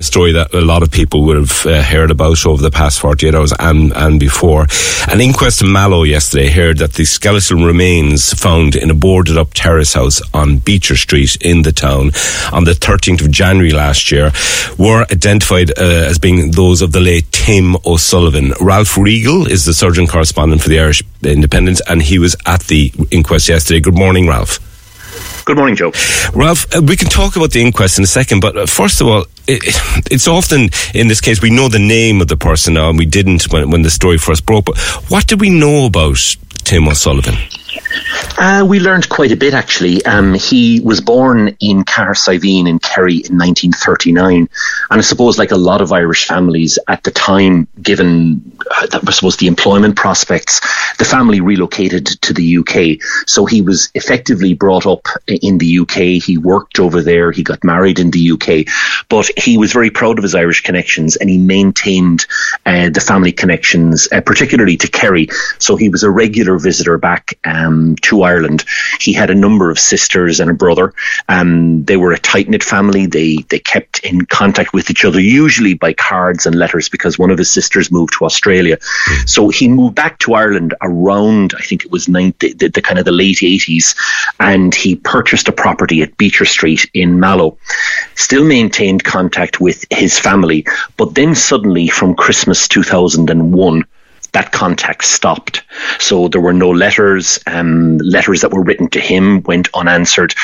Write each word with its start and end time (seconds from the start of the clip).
Story 0.00 0.30
that 0.32 0.54
a 0.54 0.60
lot 0.60 0.84
of 0.84 0.92
people 0.92 1.22
would 1.22 1.36
have 1.36 1.66
uh, 1.66 1.82
heard 1.82 2.12
about 2.12 2.46
over 2.46 2.62
the 2.62 2.70
past 2.70 3.00
48 3.00 3.34
hours 3.34 3.52
and, 3.58 3.92
and 3.92 4.20
before. 4.20 4.68
An 5.08 5.20
inquest 5.20 5.60
in 5.60 5.72
Mallow 5.72 6.04
yesterday 6.04 6.48
heard 6.48 6.78
that 6.78 6.92
the 6.92 7.04
skeletal 7.04 7.64
remains 7.64 8.32
found 8.32 8.76
in 8.76 8.90
a 8.90 8.94
boarded 8.94 9.36
up 9.36 9.54
terrace 9.54 9.94
house 9.94 10.22
on 10.32 10.58
Beecher 10.58 10.96
Street 10.96 11.36
in 11.40 11.62
the 11.62 11.72
town 11.72 12.12
on 12.52 12.62
the 12.62 12.78
13th 12.78 13.24
of 13.24 13.32
January 13.32 13.72
last 13.72 14.12
year 14.12 14.30
were 14.78 15.04
identified 15.10 15.70
uh, 15.72 15.82
as 15.82 16.20
being 16.20 16.52
those 16.52 16.80
of 16.80 16.92
the 16.92 17.00
late 17.00 17.30
Tim 17.32 17.74
O'Sullivan. 17.84 18.52
Ralph 18.60 18.96
Riegel 18.96 19.48
is 19.48 19.64
the 19.64 19.74
southern 19.74 20.06
correspondent 20.06 20.62
for 20.62 20.68
the 20.68 20.78
Irish 20.78 21.02
Independent 21.24 21.80
and 21.88 22.02
he 22.02 22.20
was 22.20 22.36
at 22.46 22.62
the 22.64 22.92
inquest 23.10 23.48
yesterday. 23.48 23.80
Good 23.80 23.98
morning, 23.98 24.28
Ralph. 24.28 24.60
Good 25.48 25.56
morning, 25.56 25.76
Joe. 25.76 25.92
Ralph, 26.34 26.66
uh, 26.76 26.82
we 26.82 26.94
can 26.94 27.08
talk 27.08 27.36
about 27.36 27.52
the 27.52 27.62
inquest 27.62 27.96
in 27.96 28.04
a 28.04 28.06
second, 28.06 28.40
but 28.40 28.54
uh, 28.54 28.66
first 28.66 29.00
of 29.00 29.06
all, 29.06 29.24
it, 29.46 29.62
it's 30.10 30.28
often, 30.28 30.68
in 30.92 31.08
this 31.08 31.22
case, 31.22 31.40
we 31.40 31.48
know 31.48 31.70
the 31.70 31.78
name 31.78 32.20
of 32.20 32.28
the 32.28 32.36
person 32.36 32.74
now, 32.74 32.90
and 32.90 32.98
we 32.98 33.06
didn't 33.06 33.44
when, 33.50 33.70
when 33.70 33.80
the 33.80 33.88
story 33.88 34.18
first 34.18 34.44
broke, 34.44 34.66
but 34.66 34.76
what 35.08 35.26
did 35.26 35.40
we 35.40 35.48
know 35.48 35.86
about 35.86 36.18
Tim 36.64 36.86
O'Sullivan? 36.86 37.32
Uh, 38.40 38.64
we 38.64 38.78
learned 38.78 39.08
quite 39.08 39.32
a 39.32 39.36
bit 39.36 39.52
actually. 39.52 40.04
Um, 40.04 40.32
he 40.32 40.78
was 40.78 41.00
born 41.00 41.56
in 41.58 41.82
Cahersiveen 41.82 42.68
in 42.68 42.78
Kerry 42.78 43.14
in 43.14 43.36
1939, 43.36 44.36
and 44.36 44.48
I 44.90 45.00
suppose, 45.00 45.38
like 45.38 45.50
a 45.50 45.56
lot 45.56 45.80
of 45.80 45.92
Irish 45.92 46.24
families 46.24 46.78
at 46.86 47.02
the 47.02 47.10
time, 47.10 47.66
given 47.82 48.52
uh, 48.80 49.00
I 49.04 49.10
suppose 49.10 49.38
the 49.38 49.48
employment 49.48 49.96
prospects, 49.96 50.60
the 50.98 51.04
family 51.04 51.40
relocated 51.40 52.06
to 52.06 52.32
the 52.32 52.58
UK. 52.58 53.02
So 53.26 53.44
he 53.44 53.60
was 53.60 53.90
effectively 53.96 54.54
brought 54.54 54.86
up 54.86 55.08
in 55.26 55.58
the 55.58 55.80
UK. 55.80 56.22
He 56.22 56.38
worked 56.38 56.78
over 56.78 57.02
there. 57.02 57.32
He 57.32 57.42
got 57.42 57.64
married 57.64 57.98
in 57.98 58.12
the 58.12 58.30
UK, 58.32 58.72
but 59.08 59.28
he 59.36 59.58
was 59.58 59.72
very 59.72 59.90
proud 59.90 60.16
of 60.16 60.22
his 60.22 60.36
Irish 60.36 60.62
connections, 60.62 61.16
and 61.16 61.28
he 61.28 61.38
maintained 61.38 62.26
uh, 62.66 62.90
the 62.90 63.00
family 63.00 63.32
connections, 63.32 64.06
uh, 64.12 64.20
particularly 64.20 64.76
to 64.76 64.88
Kerry. 64.88 65.28
So 65.58 65.74
he 65.74 65.88
was 65.88 66.04
a 66.04 66.10
regular 66.10 66.56
visitor 66.56 66.98
back 66.98 67.36
um, 67.44 67.96
to 68.02 68.27
Ireland. 68.28 68.64
He 69.00 69.12
had 69.12 69.30
a 69.30 69.34
number 69.46 69.70
of 69.70 69.78
sisters 69.78 70.40
and 70.40 70.50
a 70.50 70.54
brother. 70.64 70.92
Um, 71.28 71.84
they 71.84 71.96
were 71.96 72.12
a 72.12 72.18
tight 72.18 72.48
knit 72.48 72.64
family. 72.64 73.06
They 73.06 73.36
they 73.48 73.58
kept 73.58 74.00
in 74.10 74.26
contact 74.40 74.72
with 74.72 74.90
each 74.90 75.04
other, 75.04 75.20
usually 75.20 75.74
by 75.74 75.92
cards 75.92 76.46
and 76.46 76.54
letters, 76.56 76.88
because 76.88 77.18
one 77.18 77.30
of 77.30 77.38
his 77.38 77.50
sisters 77.50 77.90
moved 77.90 78.14
to 78.14 78.24
Australia. 78.24 78.76
Mm. 78.76 79.28
So 79.28 79.48
he 79.48 79.68
moved 79.68 79.94
back 79.94 80.18
to 80.20 80.34
Ireland 80.34 80.74
around, 80.80 81.54
I 81.58 81.62
think 81.62 81.84
it 81.84 81.90
was 81.90 82.08
90, 82.08 82.54
the, 82.54 82.68
the 82.68 82.82
kind 82.82 82.98
of 82.98 83.04
the 83.04 83.12
late 83.12 83.42
eighties, 83.42 83.94
and 84.38 84.74
he 84.74 84.96
purchased 84.96 85.48
a 85.48 85.52
property 85.52 86.02
at 86.02 86.16
Beecher 86.16 86.44
Street 86.44 86.90
in 86.94 87.20
Mallow. 87.20 87.58
Still 88.14 88.44
maintained 88.44 89.04
contact 89.04 89.60
with 89.60 89.84
his 89.90 90.18
family, 90.18 90.66
but 90.96 91.14
then 91.14 91.34
suddenly 91.34 91.88
from 91.88 92.14
Christmas 92.14 92.68
two 92.68 92.82
thousand 92.82 93.30
and 93.30 93.52
one 93.52 93.84
that 94.32 94.52
contact 94.52 95.04
stopped. 95.04 95.62
So 95.98 96.28
there 96.28 96.40
were 96.40 96.52
no 96.52 96.70
letters. 96.70 97.38
Um, 97.46 97.98
letters 97.98 98.42
that 98.42 98.52
were 98.52 98.62
written 98.62 98.88
to 98.90 99.00
him 99.00 99.42
went 99.42 99.68
unanswered. 99.74 100.34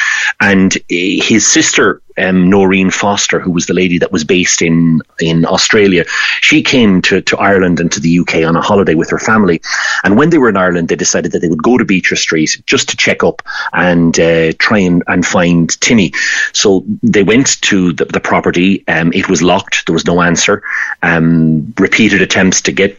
And 0.40 0.74
eh, 0.90 1.20
his 1.22 1.46
sister, 1.46 2.02
um, 2.16 2.48
Noreen 2.48 2.90
Foster, 2.90 3.40
who 3.40 3.50
was 3.50 3.66
the 3.66 3.74
lady 3.74 3.98
that 3.98 4.12
was 4.12 4.24
based 4.24 4.62
in, 4.62 5.02
in 5.20 5.44
Australia, 5.44 6.04
she 6.40 6.62
came 6.62 7.02
to, 7.02 7.20
to 7.22 7.36
Ireland 7.38 7.80
and 7.80 7.90
to 7.92 8.00
the 8.00 8.20
UK 8.20 8.36
on 8.46 8.56
a 8.56 8.62
holiday 8.62 8.94
with 8.94 9.10
her 9.10 9.18
family. 9.18 9.60
And 10.02 10.16
when 10.16 10.30
they 10.30 10.38
were 10.38 10.48
in 10.48 10.56
Ireland, 10.56 10.88
they 10.88 10.96
decided 10.96 11.32
that 11.32 11.40
they 11.40 11.48
would 11.48 11.62
go 11.62 11.76
to 11.76 11.84
Beecher 11.84 12.16
Street 12.16 12.62
just 12.66 12.88
to 12.90 12.96
check 12.96 13.22
up 13.22 13.42
and 13.72 14.18
uh, 14.18 14.52
try 14.58 14.78
and, 14.78 15.02
and 15.06 15.26
find 15.26 15.78
Timmy. 15.80 16.12
So 16.52 16.84
they 17.02 17.22
went 17.22 17.60
to 17.62 17.92
the, 17.92 18.04
the 18.06 18.20
property. 18.20 18.86
Um, 18.88 19.12
it 19.12 19.28
was 19.28 19.42
locked. 19.42 19.86
There 19.86 19.94
was 19.94 20.06
no 20.06 20.22
answer. 20.22 20.62
Um, 21.02 21.74
repeated 21.78 22.22
attempts 22.22 22.62
to 22.62 22.72
get 22.72 22.98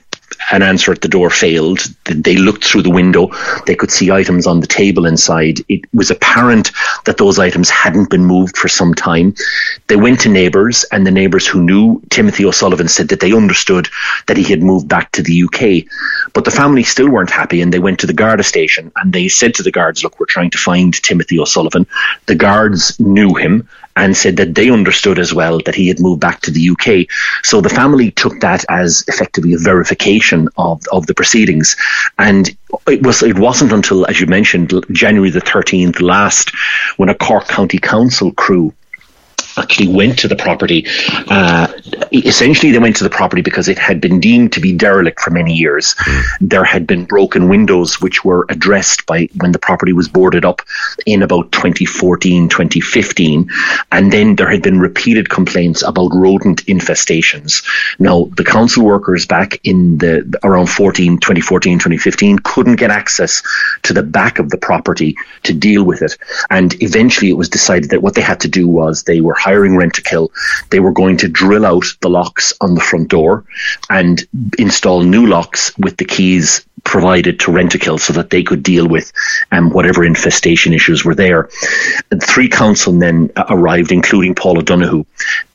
an 0.51 0.61
answer 0.61 0.91
at 0.91 1.01
the 1.01 1.07
door 1.07 1.29
failed. 1.29 1.79
They 2.05 2.35
looked 2.35 2.65
through 2.65 2.83
the 2.83 2.89
window. 2.89 3.31
They 3.65 3.75
could 3.75 3.91
see 3.91 4.11
items 4.11 4.47
on 4.47 4.59
the 4.59 4.67
table 4.67 5.05
inside. 5.05 5.59
It 5.67 5.81
was 5.93 6.11
apparent 6.11 6.71
that 7.05 7.17
those 7.17 7.39
items 7.39 7.69
hadn't 7.69 8.09
been 8.09 8.25
moved 8.25 8.57
for 8.57 8.67
some 8.67 8.93
time. 8.93 9.35
They 9.87 9.95
went 9.95 10.19
to 10.21 10.29
neighbours, 10.29 10.85
and 10.91 11.05
the 11.05 11.11
neighbours 11.11 11.47
who 11.47 11.61
knew 11.61 12.01
Timothy 12.09 12.45
O'Sullivan 12.45 12.87
said 12.87 13.09
that 13.09 13.19
they 13.19 13.33
understood 13.33 13.89
that 14.27 14.37
he 14.37 14.43
had 14.43 14.63
moved 14.63 14.87
back 14.87 15.11
to 15.13 15.23
the 15.23 15.43
UK. 15.43 15.91
But 16.33 16.45
the 16.45 16.51
family 16.51 16.83
still 16.83 17.09
weren't 17.09 17.29
happy, 17.29 17.61
and 17.61 17.73
they 17.73 17.79
went 17.79 17.99
to 17.99 18.07
the 18.07 18.13
Garda 18.13 18.43
station 18.43 18.91
and 18.95 19.13
they 19.13 19.27
said 19.27 19.55
to 19.55 19.63
the 19.63 19.71
guards, 19.71 20.03
Look, 20.03 20.19
we're 20.19 20.25
trying 20.25 20.51
to 20.51 20.57
find 20.57 20.93
Timothy 20.93 21.39
O'Sullivan. 21.39 21.87
The 22.25 22.35
guards 22.35 22.99
knew 22.99 23.35
him 23.35 23.67
and 23.95 24.15
said 24.15 24.37
that 24.37 24.55
they 24.55 24.69
understood 24.69 25.19
as 25.19 25.33
well 25.33 25.59
that 25.65 25.75
he 25.75 25.87
had 25.87 25.99
moved 25.99 26.21
back 26.21 26.41
to 26.41 26.51
the 26.51 26.69
UK. 26.69 27.07
So 27.43 27.61
the 27.61 27.69
family 27.69 28.11
took 28.11 28.39
that 28.41 28.65
as 28.69 29.03
effectively 29.07 29.53
a 29.53 29.57
verification 29.57 30.49
of, 30.57 30.83
of 30.91 31.07
the 31.07 31.13
proceedings. 31.13 31.75
And 32.17 32.49
it 32.87 33.03
was 33.03 33.23
it 33.23 33.39
wasn't 33.39 33.71
until, 33.71 34.05
as 34.05 34.19
you 34.19 34.27
mentioned, 34.27 34.73
January 34.91 35.29
the 35.29 35.39
13th 35.39 36.01
last, 36.01 36.51
when 36.97 37.09
a 37.09 37.15
Cork 37.15 37.47
County 37.47 37.77
Council 37.77 38.31
crew 38.33 38.73
actually 39.57 39.87
went 39.87 40.19
to 40.19 40.27
the 40.27 40.35
property. 40.35 40.85
Uh, 41.29 41.67
essentially, 42.11 42.71
they 42.71 42.79
went 42.79 42.95
to 42.97 43.03
the 43.03 43.09
property 43.09 43.41
because 43.41 43.67
it 43.67 43.77
had 43.77 44.01
been 44.01 44.19
deemed 44.19 44.53
to 44.53 44.59
be 44.59 44.73
derelict 44.73 45.19
for 45.19 45.31
many 45.31 45.53
years. 45.53 45.95
Mm. 45.95 46.23
There 46.41 46.63
had 46.63 46.87
been 46.87 47.05
broken 47.05 47.49
windows, 47.49 48.01
which 48.01 48.23
were 48.23 48.45
addressed 48.49 49.05
by 49.05 49.29
when 49.39 49.51
the 49.51 49.59
property 49.59 49.93
was 49.93 50.07
boarded 50.07 50.45
up 50.45 50.61
in 51.05 51.23
about 51.23 51.51
2014, 51.51 52.49
2015. 52.49 53.49
And 53.91 54.11
then 54.11 54.35
there 54.35 54.49
had 54.49 54.61
been 54.61 54.79
repeated 54.79 55.29
complaints 55.29 55.83
about 55.83 56.13
rodent 56.13 56.65
infestations. 56.65 57.63
Now, 57.99 58.29
the 58.35 58.43
council 58.43 58.85
workers 58.85 59.25
back 59.25 59.59
in 59.63 59.97
the 59.97 60.39
around 60.43 60.67
14, 60.67 61.19
2014, 61.19 61.79
2015 61.79 62.39
couldn't 62.39 62.75
get 62.75 62.91
access 62.91 63.41
to 63.83 63.93
the 63.93 64.03
back 64.03 64.39
of 64.39 64.49
the 64.49 64.57
property 64.57 65.15
to 65.43 65.53
deal 65.53 65.83
with 65.83 66.01
it. 66.01 66.17
And 66.49 66.75
eventually 66.81 67.29
it 67.29 67.37
was 67.37 67.49
decided 67.49 67.91
that 67.91 68.01
what 68.01 68.15
they 68.15 68.21
had 68.21 68.41
to 68.41 68.47
do 68.47 68.67
was 68.67 69.03
they 69.03 69.21
were 69.21 69.35
hiring 69.45 69.73
Rentokil, 69.73 70.29
they 70.71 70.79
were 70.79 70.91
going 70.91 71.17
to 71.17 71.27
drill 71.27 71.65
out 71.65 71.85
the 72.01 72.09
locks 72.09 72.51
on 72.61 72.73
the 72.73 72.81
front 72.81 73.09
door 73.09 73.45
and 73.89 74.27
install 74.57 75.03
new 75.03 75.27
locks 75.27 75.71
with 75.77 75.97
the 75.97 76.05
keys 76.05 76.65
provided 76.85 77.39
to 77.41 77.51
Rentokil 77.51 77.99
so 77.99 78.13
that 78.13 78.29
they 78.29 78.43
could 78.43 78.63
deal 78.63 78.87
with 78.87 79.11
um, 79.51 79.71
whatever 79.71 80.05
infestation 80.05 80.71
issues 80.71 81.03
were 81.03 81.15
there. 81.15 81.49
And 82.11 82.23
three 82.23 82.47
councilmen 82.47 83.31
arrived, 83.49 83.91
including 83.91 84.35
Paul 84.35 84.59
O'Donoghue. 84.59 85.05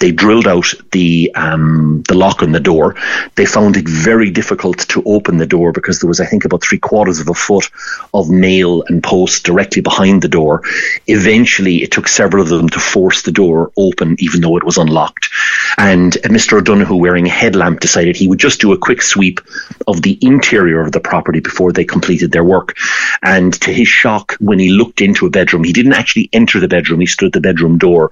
They 0.00 0.12
drilled 0.12 0.48
out 0.48 0.74
the 0.90 1.32
um, 1.34 2.02
the 2.08 2.14
lock 2.14 2.42
on 2.42 2.52
the 2.52 2.60
door. 2.60 2.96
They 3.36 3.46
found 3.46 3.76
it 3.76 3.88
very 3.88 4.30
difficult 4.30 4.78
to 4.88 5.02
open 5.06 5.38
the 5.38 5.46
door 5.46 5.72
because 5.72 6.00
there 6.00 6.08
was, 6.08 6.20
I 6.20 6.26
think, 6.26 6.44
about 6.44 6.62
three 6.62 6.78
quarters 6.78 7.20
of 7.20 7.28
a 7.28 7.34
foot 7.34 7.70
of 8.12 8.28
nail 8.28 8.82
and 8.88 9.02
post 9.02 9.44
directly 9.44 9.82
behind 9.82 10.22
the 10.22 10.28
door. 10.28 10.62
Eventually, 11.06 11.82
it 11.82 11.92
took 11.92 12.08
several 12.08 12.42
of 12.42 12.48
them 12.48 12.68
to 12.70 12.80
force 12.80 13.22
the 13.22 13.32
door 13.32 13.70
open, 13.76 14.16
even 14.18 14.40
though 14.40 14.56
it 14.56 14.64
was 14.64 14.78
unlocked. 14.78 15.30
And 15.78 16.16
uh, 16.16 16.28
Mr. 16.28 16.58
O'Donoghue, 16.58 16.96
wearing 16.96 17.26
a 17.26 17.30
headlamp, 17.30 17.80
decided 17.80 18.16
he 18.16 18.28
would 18.28 18.40
just 18.40 18.60
do 18.60 18.72
a 18.72 18.78
quick 18.78 19.00
sweep 19.00 19.40
of 19.86 20.02
the 20.02 20.18
interior 20.20 20.80
of 20.80 20.92
the 20.92 21.00
property 21.00 21.19
property 21.20 21.40
before 21.40 21.70
they 21.70 21.84
completed 21.84 22.32
their 22.32 22.44
work. 22.44 22.76
And 23.22 23.52
to 23.60 23.70
his 23.72 23.88
shock, 23.88 24.36
when 24.40 24.58
he 24.58 24.70
looked 24.70 25.02
into 25.02 25.26
a 25.26 25.30
bedroom, 25.30 25.64
he 25.64 25.72
didn't 25.72 25.92
actually 25.92 26.30
enter 26.32 26.58
the 26.60 26.68
bedroom. 26.68 27.00
He 27.00 27.06
stood 27.06 27.26
at 27.26 27.32
the 27.34 27.48
bedroom 27.48 27.76
door. 27.76 28.10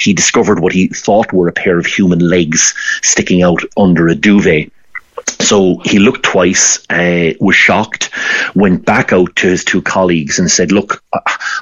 He 0.00 0.12
discovered 0.12 0.58
what 0.58 0.72
he 0.72 0.88
thought 0.88 1.32
were 1.32 1.46
a 1.46 1.52
pair 1.52 1.78
of 1.78 1.86
human 1.86 2.18
legs 2.18 2.74
sticking 3.02 3.42
out 3.42 3.62
under 3.76 4.08
a 4.08 4.16
duvet. 4.16 4.72
So 5.40 5.80
he 5.84 5.98
looked 5.98 6.24
twice, 6.24 6.84
uh, 6.90 7.32
was 7.40 7.54
shocked, 7.54 8.10
went 8.54 8.84
back 8.84 9.12
out 9.12 9.36
to 9.36 9.46
his 9.46 9.64
two 9.64 9.82
colleagues 9.82 10.38
and 10.38 10.50
said, 10.50 10.72
Look, 10.72 11.02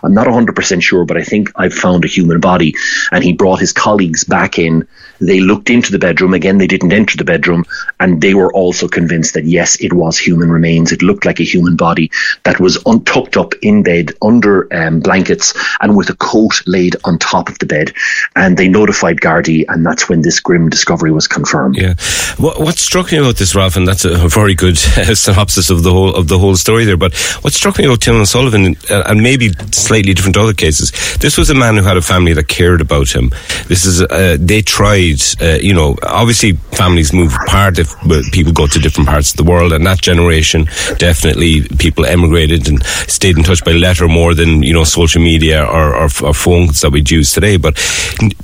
I'm 0.02 0.14
not 0.14 0.26
100% 0.26 0.82
sure, 0.82 1.04
but 1.04 1.16
I 1.16 1.24
think 1.24 1.52
I've 1.56 1.74
found 1.74 2.04
a 2.04 2.08
human 2.08 2.40
body. 2.40 2.74
And 3.12 3.22
he 3.22 3.32
brought 3.32 3.60
his 3.60 3.72
colleagues 3.72 4.24
back 4.24 4.58
in. 4.58 4.88
They 5.20 5.40
looked 5.40 5.70
into 5.70 5.92
the 5.92 5.98
bedroom. 5.98 6.34
Again, 6.34 6.58
they 6.58 6.66
didn't 6.66 6.92
enter 6.92 7.16
the 7.16 7.24
bedroom. 7.24 7.64
And 8.00 8.20
they 8.20 8.34
were 8.34 8.52
also 8.52 8.88
convinced 8.88 9.34
that, 9.34 9.44
yes, 9.44 9.80
it 9.80 9.92
was 9.92 10.18
human 10.18 10.50
remains. 10.50 10.92
It 10.92 11.02
looked 11.02 11.24
like 11.24 11.40
a 11.40 11.44
human 11.44 11.76
body 11.76 12.10
that 12.44 12.60
was 12.60 12.78
untucked 12.86 13.36
up 13.36 13.54
in 13.62 13.82
bed 13.82 14.12
under 14.22 14.72
um, 14.74 15.00
blankets 15.00 15.54
and 15.80 15.96
with 15.96 16.10
a 16.10 16.16
coat 16.16 16.62
laid 16.66 16.96
on 17.04 17.18
top 17.18 17.48
of 17.48 17.58
the 17.58 17.66
bed. 17.66 17.92
And 18.34 18.56
they 18.56 18.68
notified 18.68 19.20
Gardaí, 19.20 19.64
and 19.68 19.84
that's 19.84 20.08
when 20.08 20.22
this 20.22 20.40
grim 20.40 20.68
discovery 20.68 21.12
was 21.12 21.28
confirmed. 21.28 21.76
Yeah. 21.76 21.94
What, 22.38 22.60
what 22.60 22.76
struck 22.78 23.12
me 23.12 23.18
about 23.18 23.36
this, 23.36 23.54
Ralph, 23.54 23.76
and 23.76 23.86
that's 23.86 24.04
a 24.04 24.28
very 24.28 24.54
good 24.54 24.78
synopsis 24.78 25.70
of 25.70 25.82
the 25.82 25.92
whole 25.92 26.14
of 26.14 26.28
the 26.28 26.38
whole 26.38 26.56
story 26.56 26.84
there. 26.84 26.96
But 26.96 27.14
what 27.42 27.52
struck 27.52 27.78
me 27.78 27.86
about 27.86 28.02
Tim 28.02 28.16
O'Sullivan, 28.16 28.76
uh, 28.90 29.04
and 29.06 29.22
maybe 29.22 29.50
slightly 29.72 30.14
different 30.14 30.36
other 30.36 30.52
cases, 30.52 30.92
this 31.18 31.36
was 31.38 31.50
a 31.50 31.54
man 31.54 31.76
who 31.76 31.82
had 31.82 31.96
a 31.96 32.02
family 32.02 32.32
that 32.34 32.48
cared 32.48 32.80
about 32.80 33.14
him. 33.14 33.30
This 33.68 33.84
is 33.84 34.02
uh, 34.02 34.36
they 34.38 34.62
tried, 34.62 35.05
uh, 35.40 35.58
you 35.60 35.74
know, 35.74 35.96
obviously 36.02 36.52
families 36.72 37.12
move 37.12 37.34
apart 37.34 37.78
if 37.78 37.94
people 38.32 38.52
go 38.52 38.66
to 38.66 38.78
different 38.78 39.08
parts 39.08 39.30
of 39.30 39.36
the 39.36 39.44
world, 39.44 39.72
and 39.72 39.86
that 39.86 40.00
generation 40.00 40.66
definitely 40.98 41.62
people 41.78 42.04
emigrated 42.04 42.68
and 42.68 42.84
stayed 42.84 43.36
in 43.36 43.44
touch 43.44 43.64
by 43.64 43.72
letter 43.72 44.08
more 44.08 44.34
than 44.34 44.62
you 44.62 44.72
know 44.72 44.84
social 44.84 45.22
media 45.22 45.64
or, 45.64 45.94
or, 45.94 46.08
or 46.22 46.34
phones 46.34 46.80
that 46.80 46.90
we 46.90 47.02
use 47.06 47.32
today. 47.32 47.56
But 47.56 47.76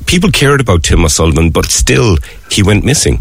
people 0.06 0.30
cared 0.30 0.60
about 0.60 0.84
Tim 0.84 1.04
O'Sullivan, 1.04 1.50
but 1.50 1.66
still 1.66 2.16
he 2.50 2.62
went 2.62 2.84
missing. 2.84 3.20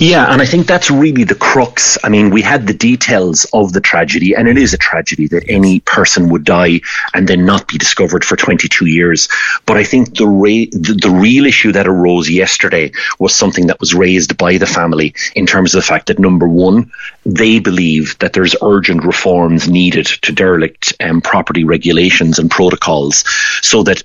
Yeah, 0.00 0.32
and 0.32 0.40
I 0.40 0.44
think 0.44 0.68
that's 0.68 0.92
really 0.92 1.24
the 1.24 1.34
crux. 1.34 1.98
I 2.04 2.08
mean, 2.08 2.30
we 2.30 2.40
had 2.40 2.68
the 2.68 2.74
details 2.74 3.46
of 3.52 3.72
the 3.72 3.80
tragedy, 3.80 4.32
and 4.32 4.46
it 4.46 4.56
is 4.56 4.72
a 4.72 4.78
tragedy 4.78 5.26
that 5.28 5.42
any 5.48 5.80
person 5.80 6.28
would 6.28 6.44
die 6.44 6.82
and 7.14 7.26
then 7.26 7.44
not 7.44 7.66
be 7.66 7.78
discovered 7.78 8.24
for 8.24 8.36
22 8.36 8.86
years. 8.86 9.28
But 9.66 9.76
I 9.76 9.82
think 9.82 10.16
the, 10.16 10.28
ra- 10.28 10.70
the, 10.70 10.96
the 11.02 11.10
real 11.10 11.46
issue 11.46 11.72
that 11.72 11.88
arose 11.88 12.30
yesterday 12.30 12.92
was 13.18 13.34
something 13.34 13.66
that 13.66 13.80
was 13.80 13.92
raised 13.92 14.38
by 14.38 14.56
the 14.56 14.66
family 14.66 15.14
in 15.34 15.46
terms 15.46 15.74
of 15.74 15.80
the 15.80 15.86
fact 15.86 16.06
that 16.06 16.20
number 16.20 16.46
one, 16.46 16.92
they 17.26 17.58
believe 17.58 18.16
that 18.20 18.34
there's 18.34 18.54
urgent 18.62 19.02
reforms 19.02 19.68
needed 19.68 20.06
to 20.22 20.30
derelict 20.30 20.92
um, 21.00 21.20
property 21.20 21.64
regulations 21.64 22.38
and 22.38 22.52
protocols 22.52 23.24
so 23.62 23.82
that 23.82 24.04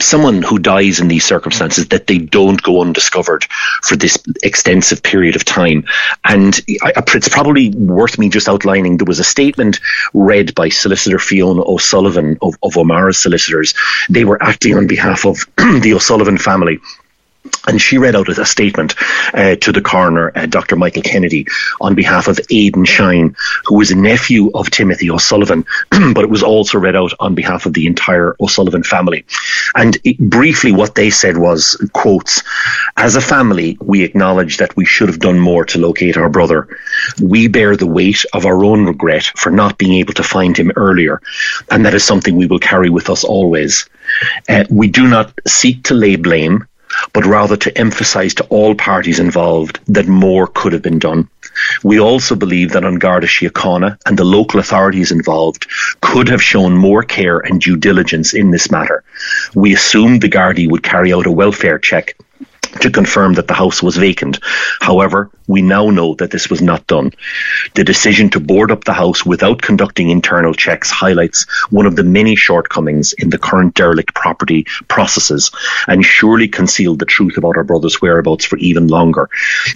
someone 0.00 0.42
who 0.42 0.58
dies 0.58 1.00
in 1.00 1.08
these 1.08 1.24
circumstances 1.24 1.88
that 1.88 2.06
they 2.06 2.18
don't 2.18 2.62
go 2.62 2.80
undiscovered 2.80 3.44
for 3.82 3.96
this 3.96 4.18
extensive 4.42 5.02
period 5.02 5.36
of 5.36 5.44
time. 5.44 5.84
And 6.24 6.58
it's 6.66 7.28
probably 7.28 7.70
worth 7.70 8.18
me 8.18 8.28
just 8.28 8.48
outlining 8.48 8.96
there 8.96 9.06
was 9.06 9.20
a 9.20 9.24
statement 9.24 9.80
read 10.12 10.54
by 10.54 10.68
Solicitor 10.68 11.18
Fiona 11.18 11.62
O'Sullivan 11.62 12.38
of, 12.42 12.56
of 12.62 12.76
O'Mara's 12.76 13.18
solicitors. 13.18 13.74
They 14.08 14.24
were 14.24 14.42
acting 14.42 14.76
on 14.76 14.86
behalf 14.86 15.24
of 15.24 15.46
the 15.56 15.92
O'Sullivan 15.94 16.38
family 16.38 16.80
and 17.66 17.80
she 17.80 17.98
read 17.98 18.16
out 18.16 18.28
a 18.28 18.44
statement 18.44 18.94
uh, 19.34 19.56
to 19.56 19.72
the 19.72 19.80
coroner, 19.80 20.32
uh, 20.34 20.46
Dr. 20.46 20.76
Michael 20.76 21.02
Kennedy, 21.02 21.46
on 21.80 21.94
behalf 21.94 22.28
of 22.28 22.40
Aidan 22.50 22.84
Shine, 22.84 23.36
who 23.64 23.76
was 23.76 23.90
a 23.90 23.96
nephew 23.96 24.50
of 24.52 24.70
Timothy 24.70 25.10
O'Sullivan, 25.10 25.64
but 26.14 26.24
it 26.24 26.30
was 26.30 26.42
also 26.42 26.78
read 26.78 26.96
out 26.96 27.12
on 27.20 27.34
behalf 27.34 27.66
of 27.66 27.72
the 27.72 27.86
entire 27.86 28.36
O'Sullivan 28.40 28.82
family. 28.82 29.24
And 29.74 29.96
it, 30.04 30.18
briefly, 30.18 30.72
what 30.72 30.94
they 30.94 31.10
said 31.10 31.36
was, 31.36 31.76
quotes, 31.92 32.42
as 32.96 33.16
a 33.16 33.20
family, 33.20 33.78
we 33.80 34.02
acknowledge 34.02 34.58
that 34.58 34.76
we 34.76 34.84
should 34.84 35.08
have 35.08 35.18
done 35.18 35.38
more 35.38 35.64
to 35.66 35.78
locate 35.78 36.16
our 36.16 36.28
brother. 36.28 36.68
We 37.20 37.48
bear 37.48 37.76
the 37.76 37.86
weight 37.86 38.24
of 38.32 38.46
our 38.46 38.64
own 38.64 38.86
regret 38.86 39.24
for 39.36 39.50
not 39.50 39.78
being 39.78 39.94
able 39.94 40.14
to 40.14 40.22
find 40.22 40.56
him 40.56 40.72
earlier, 40.76 41.20
and 41.70 41.86
that 41.86 41.94
is 41.94 42.04
something 42.04 42.36
we 42.36 42.46
will 42.46 42.58
carry 42.58 42.90
with 42.90 43.08
us 43.08 43.24
always. 43.24 43.88
Uh, 44.48 44.64
we 44.68 44.88
do 44.88 45.08
not 45.08 45.32
seek 45.46 45.84
to 45.84 45.94
lay 45.94 46.16
blame 46.16 46.66
but 47.12 47.24
rather 47.24 47.56
to 47.56 47.78
emphasise 47.78 48.34
to 48.34 48.44
all 48.44 48.74
parties 48.74 49.18
involved 49.18 49.80
that 49.86 50.06
more 50.06 50.46
could 50.46 50.72
have 50.72 50.82
been 50.82 50.98
done. 50.98 51.28
We 51.82 52.00
also 52.00 52.34
believe 52.34 52.72
that 52.72 52.84
An 52.84 52.98
Garda 52.98 53.26
Síochána 53.26 53.98
and 54.06 54.18
the 54.18 54.24
local 54.24 54.60
authorities 54.60 55.12
involved 55.12 55.66
could 56.00 56.28
have 56.28 56.42
shown 56.42 56.76
more 56.76 57.02
care 57.02 57.38
and 57.40 57.60
due 57.60 57.76
diligence 57.76 58.34
in 58.34 58.50
this 58.50 58.70
matter. 58.70 59.04
We 59.54 59.74
assumed 59.74 60.22
the 60.22 60.28
Gardaí 60.28 60.70
would 60.70 60.82
carry 60.82 61.12
out 61.12 61.26
a 61.26 61.32
welfare 61.32 61.78
check 61.78 62.16
to 62.80 62.90
confirm 62.90 63.34
that 63.34 63.48
the 63.48 63.54
house 63.54 63.82
was 63.82 63.96
vacant. 63.96 64.38
However, 64.80 65.30
we 65.46 65.62
now 65.62 65.90
know 65.90 66.14
that 66.14 66.30
this 66.30 66.48
was 66.48 66.62
not 66.62 66.86
done. 66.86 67.12
The 67.74 67.84
decision 67.84 68.30
to 68.30 68.40
board 68.40 68.70
up 68.70 68.84
the 68.84 68.92
house 68.92 69.24
without 69.24 69.62
conducting 69.62 70.10
internal 70.10 70.54
checks 70.54 70.90
highlights 70.90 71.46
one 71.70 71.86
of 71.86 71.96
the 71.96 72.04
many 72.04 72.36
shortcomings 72.36 73.12
in 73.12 73.30
the 73.30 73.38
current 73.38 73.74
derelict 73.74 74.14
property 74.14 74.66
processes 74.88 75.50
and 75.86 76.04
surely 76.04 76.48
concealed 76.48 76.98
the 76.98 77.06
truth 77.06 77.36
about 77.36 77.56
our 77.56 77.64
brother's 77.64 78.00
whereabouts 78.00 78.44
for 78.44 78.56
even 78.58 78.88
longer. 78.88 79.28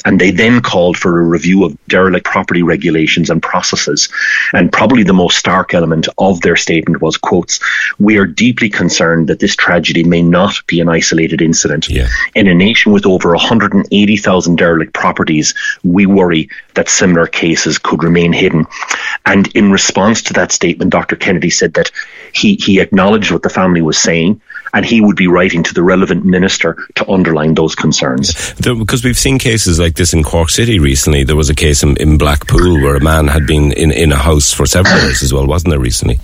And 0.04 0.20
they 0.20 0.30
then 0.30 0.60
called 0.60 0.96
for 0.96 1.18
a 1.18 1.24
review 1.24 1.64
of 1.64 1.76
derelict 1.88 2.26
property 2.26 2.62
regulations 2.62 3.30
and 3.30 3.42
processes. 3.42 4.08
And 4.52 4.72
probably 4.72 5.02
the 5.02 5.12
most 5.12 5.38
stark 5.38 5.74
element 5.74 6.08
of 6.18 6.40
their 6.40 6.56
statement 6.56 7.02
was 7.02 7.16
quotes, 7.16 7.60
we 7.98 8.18
are 8.18 8.26
deeply 8.26 8.68
concerned 8.68 9.28
that 9.28 9.40
this 9.40 9.56
tragedy 9.56 10.04
may 10.04 10.22
not 10.22 10.54
be 10.66 10.80
an 10.80 10.88
isolated 10.88 11.42
incident. 11.42 11.88
Yeah. 11.88 12.08
In 12.34 12.48
a 12.48 12.54
nation 12.54 12.92
with 12.92 13.06
over 13.06 13.30
180,000 13.30 14.56
derelict 14.56 14.92
properties, 14.92 15.54
we 15.82 16.06
worry 16.06 16.50
that 16.74 16.88
similar 16.88 17.26
cases 17.26 17.78
could 17.78 18.02
remain 18.02 18.32
hidden. 18.32 18.66
And 19.24 19.46
in 19.56 19.72
response 19.72 20.22
to 20.24 20.34
that 20.34 20.52
statement, 20.52 20.90
Dr. 20.90 21.16
Kennedy 21.16 21.50
said 21.50 21.74
that 21.74 21.90
he, 22.32 22.56
he 22.56 22.80
acknowledged 22.80 23.30
what 23.30 23.42
the 23.42 23.50
family 23.50 23.82
was 23.82 23.98
saying 23.98 24.40
and 24.76 24.84
he 24.84 25.00
would 25.00 25.16
be 25.16 25.26
writing 25.26 25.62
to 25.62 25.74
the 25.74 25.82
relevant 25.82 26.24
minister 26.24 26.76
to 26.96 27.10
underline 27.10 27.54
those 27.54 27.74
concerns. 27.74 28.54
Because 28.56 29.02
we've 29.04 29.18
seen 29.18 29.38
cases 29.38 29.78
like 29.78 29.94
this 29.94 30.12
in 30.12 30.22
Cork 30.22 30.50
City 30.50 30.78
recently. 30.78 31.24
There 31.24 31.36
was 31.36 31.48
a 31.48 31.54
case 31.54 31.82
in, 31.82 31.96
in 31.96 32.18
Blackpool 32.18 32.82
where 32.82 32.96
a 32.96 33.00
man 33.00 33.28
had 33.28 33.46
been 33.46 33.72
in, 33.72 33.90
in 33.90 34.12
a 34.12 34.16
house 34.16 34.52
for 34.52 34.66
several 34.66 35.00
years 35.02 35.22
as 35.22 35.32
well, 35.32 35.46
wasn't 35.46 35.70
there, 35.70 35.80
recently? 35.80 36.20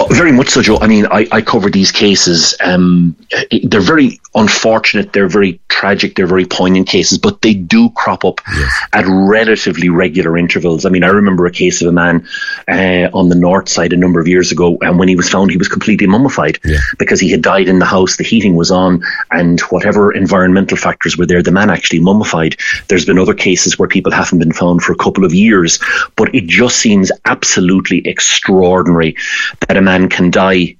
Oh, 0.00 0.06
very 0.10 0.32
much 0.32 0.48
so, 0.48 0.60
Joe. 0.60 0.78
I 0.80 0.86
mean, 0.86 1.06
I, 1.06 1.26
I 1.30 1.40
cover 1.40 1.70
these 1.70 1.92
cases. 1.92 2.54
Um, 2.60 3.16
they're 3.62 3.80
very 3.80 4.20
unfortunate. 4.34 5.12
They're 5.12 5.28
very 5.28 5.60
tragic. 5.68 6.16
They're 6.16 6.26
very 6.26 6.46
poignant 6.46 6.88
cases, 6.88 7.18
but 7.18 7.42
they 7.42 7.54
do 7.54 7.90
crop 7.90 8.24
up 8.24 8.40
yes. 8.48 8.72
at 8.92 9.04
relatively 9.06 9.88
regular 9.88 10.36
intervals. 10.36 10.84
I 10.84 10.90
mean, 10.90 11.04
I 11.04 11.08
remember 11.08 11.46
a 11.46 11.50
case 11.50 11.80
of 11.80 11.88
a 11.88 11.92
man 11.92 12.26
uh, 12.68 13.08
on 13.12 13.28
the 13.28 13.36
north 13.36 13.68
side 13.68 13.92
a 13.92 13.96
number 13.96 14.20
of 14.20 14.26
years 14.26 14.50
ago, 14.50 14.78
and 14.80 14.98
when 14.98 15.08
he 15.08 15.14
was 15.14 15.28
found, 15.28 15.52
he 15.52 15.56
was 15.56 15.68
completely 15.68 16.06
mummified 16.06 16.58
yeah. 16.64 16.78
because 16.98 17.20
he 17.20 17.30
had 17.30 17.42
died 17.42 17.68
in 17.68 17.78
the 17.78 17.84
house. 17.84 18.16
The 18.16 18.24
heating 18.24 18.56
was 18.56 18.72
on, 18.72 19.04
and 19.30 19.60
whatever 19.62 20.12
environmental 20.12 20.76
factors 20.76 21.16
were 21.16 21.26
there, 21.26 21.42
the 21.42 21.52
man 21.52 21.70
actually 21.70 22.00
mummified. 22.00 22.56
There's 22.88 23.04
been 23.04 23.18
other 23.18 23.34
cases 23.34 23.78
where 23.78 23.88
people 23.88 24.10
haven't 24.10 24.40
been 24.40 24.52
found 24.52 24.82
for 24.82 24.92
a 24.92 24.96
couple 24.96 25.24
of 25.24 25.32
years, 25.34 25.78
but 26.16 26.34
it 26.34 26.46
just 26.46 26.78
seems 26.78 27.12
absolutely 27.24 27.98
extraordinary 28.06 29.16
that 29.68 29.76
a 29.76 29.83
man 29.84 30.08
can 30.08 30.30
die 30.30 30.76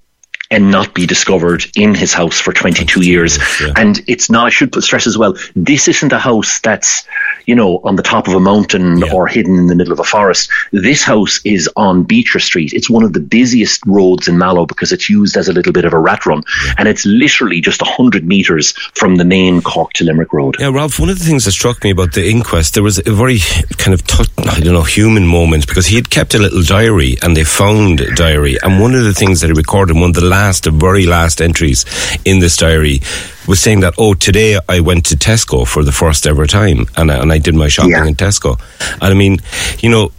and 0.54 0.70
not 0.70 0.94
be 0.94 1.04
discovered 1.04 1.66
in 1.76 1.94
his 1.94 2.12
house 2.12 2.40
for 2.40 2.52
22 2.52 3.04
years. 3.04 3.38
Yeah. 3.60 3.72
And 3.76 4.00
it's 4.06 4.30
not, 4.30 4.46
I 4.46 4.50
should 4.50 4.72
stress 4.84 5.06
as 5.06 5.18
well, 5.18 5.34
this 5.56 5.88
isn't 5.88 6.12
a 6.12 6.18
house 6.18 6.60
that's, 6.60 7.04
you 7.44 7.56
know, 7.56 7.80
on 7.82 7.96
the 7.96 8.04
top 8.04 8.28
of 8.28 8.34
a 8.34 8.40
mountain 8.40 8.98
yeah. 8.98 9.12
or 9.12 9.26
hidden 9.26 9.58
in 9.58 9.66
the 9.66 9.74
middle 9.74 9.92
of 9.92 9.98
a 9.98 10.04
forest. 10.04 10.50
This 10.70 11.02
house 11.02 11.40
is 11.44 11.68
on 11.74 12.04
Beecher 12.04 12.38
Street. 12.38 12.72
It's 12.72 12.88
one 12.88 13.02
of 13.02 13.12
the 13.12 13.20
busiest 13.20 13.84
roads 13.84 14.28
in 14.28 14.38
Mallow 14.38 14.64
because 14.64 14.92
it's 14.92 15.10
used 15.10 15.36
as 15.36 15.48
a 15.48 15.52
little 15.52 15.72
bit 15.72 15.84
of 15.84 15.92
a 15.92 15.98
rat 15.98 16.24
run. 16.24 16.44
Yeah. 16.66 16.74
And 16.78 16.88
it's 16.88 17.04
literally 17.04 17.60
just 17.60 17.82
100 17.82 18.24
metres 18.24 18.72
from 18.94 19.16
the 19.16 19.24
main 19.24 19.60
Cork 19.60 19.92
to 19.94 20.04
Limerick 20.04 20.32
Road. 20.32 20.56
Yeah, 20.60 20.70
Ralph, 20.70 21.00
one 21.00 21.08
of 21.08 21.18
the 21.18 21.24
things 21.24 21.46
that 21.46 21.52
struck 21.52 21.82
me 21.82 21.90
about 21.90 22.12
the 22.12 22.30
inquest, 22.30 22.74
there 22.74 22.82
was 22.84 22.98
a 22.98 23.12
very 23.12 23.38
kind 23.76 23.92
of, 23.92 24.06
t- 24.06 24.24
I 24.38 24.60
don't 24.60 24.74
know, 24.74 24.82
human 24.82 25.26
moment 25.26 25.66
because 25.66 25.86
he 25.86 25.96
had 25.96 26.10
kept 26.10 26.34
a 26.34 26.38
little 26.38 26.62
diary 26.62 27.16
and 27.22 27.36
they 27.36 27.44
found 27.44 28.00
a 28.00 28.14
diary. 28.14 28.56
And 28.62 28.80
one 28.80 28.94
of 28.94 29.02
the 29.02 29.14
things 29.14 29.40
that 29.40 29.48
he 29.48 29.52
recorded, 29.52 29.96
one 29.96 30.10
of 30.10 30.14
the 30.14 30.24
last, 30.24 30.43
the 30.52 30.70
very 30.70 31.06
last 31.06 31.40
entries 31.40 31.84
in 32.24 32.38
this 32.38 32.56
diary 32.56 33.00
was 33.46 33.60
saying 33.60 33.80
that, 33.80 33.94
oh, 33.98 34.14
today 34.14 34.58
I 34.68 34.80
went 34.80 35.06
to 35.06 35.16
Tesco 35.16 35.66
for 35.66 35.82
the 35.82 35.92
first 35.92 36.26
ever 36.26 36.46
time 36.46 36.86
and 36.96 37.10
I, 37.10 37.16
and 37.16 37.32
I 37.32 37.38
did 37.38 37.54
my 37.54 37.68
shopping 37.68 37.92
yeah. 37.92 38.06
in 38.06 38.14
Tesco. 38.14 38.60
And 38.94 39.04
I 39.04 39.14
mean, 39.14 39.38
you 39.80 39.90
know, 39.90 40.12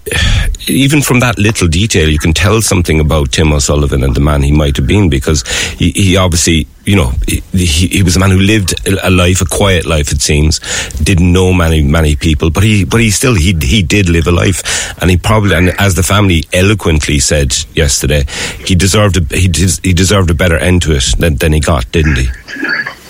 even 0.68 1.02
from 1.02 1.20
that 1.22 1.38
little 1.38 1.68
detail, 1.68 2.10
you 2.10 2.20
can 2.20 2.34
tell 2.34 2.62
something 2.62 3.00
about 3.00 3.32
Tim 3.32 3.52
O'Sullivan 3.54 4.04
and 4.04 4.16
the 4.16 4.22
man 4.22 4.42
he 4.42 4.52
might 4.52 4.78
have 4.78 4.88
been 4.88 5.10
because 5.10 5.48
he, 5.78 5.92
he 5.92 6.18
obviously 6.18 6.68
you 6.86 6.96
know, 6.96 7.12
he, 7.28 7.42
he, 7.88 8.04
was 8.04 8.16
a 8.16 8.20
man 8.20 8.30
who 8.30 8.40
lived 8.40 8.76
a 9.04 9.10
life, 9.10 9.42
a 9.42 9.46
quiet 9.46 9.86
life, 9.86 10.12
it 10.12 10.22
seems. 10.22 10.60
Didn't 10.92 11.34
know 11.34 11.52
many, 11.52 11.82
many 11.82 12.16
people, 12.16 12.52
but 12.52 12.64
he, 12.64 12.86
but 12.86 13.02
he 13.02 13.10
still, 13.10 13.34
he, 13.34 13.54
he 13.54 13.82
did 13.82 14.08
live 14.08 14.28
a 14.28 14.32
life. 14.32 14.62
And 15.02 15.10
he 15.10 15.18
probably, 15.18 15.56
and 15.56 15.70
as 15.80 15.96
the 15.96 16.04
family 16.04 16.44
eloquently 16.54 17.20
said 17.20 17.56
yesterday, 17.74 18.26
he 18.64 18.76
deserved 18.76 19.18
a, 19.18 19.36
he, 19.36 19.48
des, 19.48 19.82
he 19.84 19.94
deserved 19.94 20.30
a 20.30 20.36
better 20.36 20.58
end 20.58 20.84
to 20.84 20.96
it 20.96 21.06
than, 21.18 21.36
than 21.36 21.54
he 21.54 21.60
got, 21.60 21.92
didn't 21.92 22.18
he? 22.18 22.28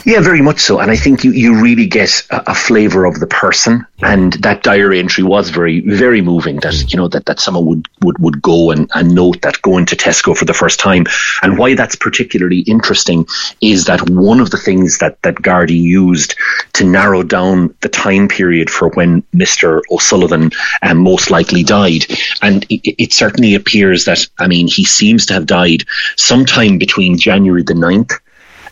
Yeah, 0.06 0.20
very 0.20 0.42
much 0.44 0.60
so. 0.60 0.80
And 0.80 0.92
I 0.92 0.96
think 0.96 1.24
you, 1.24 1.32
you 1.32 1.60
really 1.60 1.88
get 1.88 2.28
a, 2.30 2.52
a 2.52 2.56
flavour 2.56 3.06
of 3.06 3.20
the 3.20 3.26
person. 3.26 3.88
And 4.04 4.34
that 4.34 4.62
diary 4.62 5.00
entry 5.00 5.24
was 5.24 5.50
very, 5.50 5.80
very 5.80 6.22
moving 6.22 6.58
that, 6.58 6.94
you 6.94 6.98
know, 6.98 7.08
that, 7.08 7.26
that 7.26 7.40
someone 7.40 7.66
would, 7.66 7.88
would, 8.02 8.20
would 8.20 8.40
go 8.40 8.70
and, 8.70 8.88
and 8.94 9.16
note 9.16 9.42
that 9.42 9.64
going 9.64 9.88
to 9.88 9.96
Tesco 9.96 10.38
for 10.38 10.46
the 10.46 10.54
first 10.54 10.80
time. 10.80 11.08
And 11.42 11.58
why 11.58 11.74
that's 11.74 11.96
particularly 11.96 12.60
interesting 12.60 13.26
is 13.62 13.86
that 13.86 14.08
one 14.08 14.40
of 14.40 14.52
the 14.52 14.60
things 14.60 15.00
that, 15.00 15.20
that 15.24 15.36
Gardaí 15.38 15.82
used 15.82 16.36
to 16.74 16.84
narrow 16.84 17.24
down 17.24 17.74
the 17.82 17.90
time 17.90 18.28
period 18.28 18.70
for 18.70 18.90
when 18.90 19.24
Mr. 19.34 19.82
O'Sullivan 19.90 20.52
um, 20.84 21.00
most 21.00 21.32
likely 21.32 21.64
died. 21.64 22.06
And 22.44 22.64
it, 22.70 23.02
it 23.02 23.12
certainly 23.12 23.56
appears 23.56 24.06
that, 24.06 24.28
I 24.38 24.46
mean, 24.46 24.68
he 24.68 24.86
seems 24.86 25.26
to 25.26 25.34
have 25.34 25.48
died 25.48 25.84
sometime 26.16 26.78
between 26.78 27.18
January 27.18 27.64
the 27.64 27.74
9th 27.74 28.20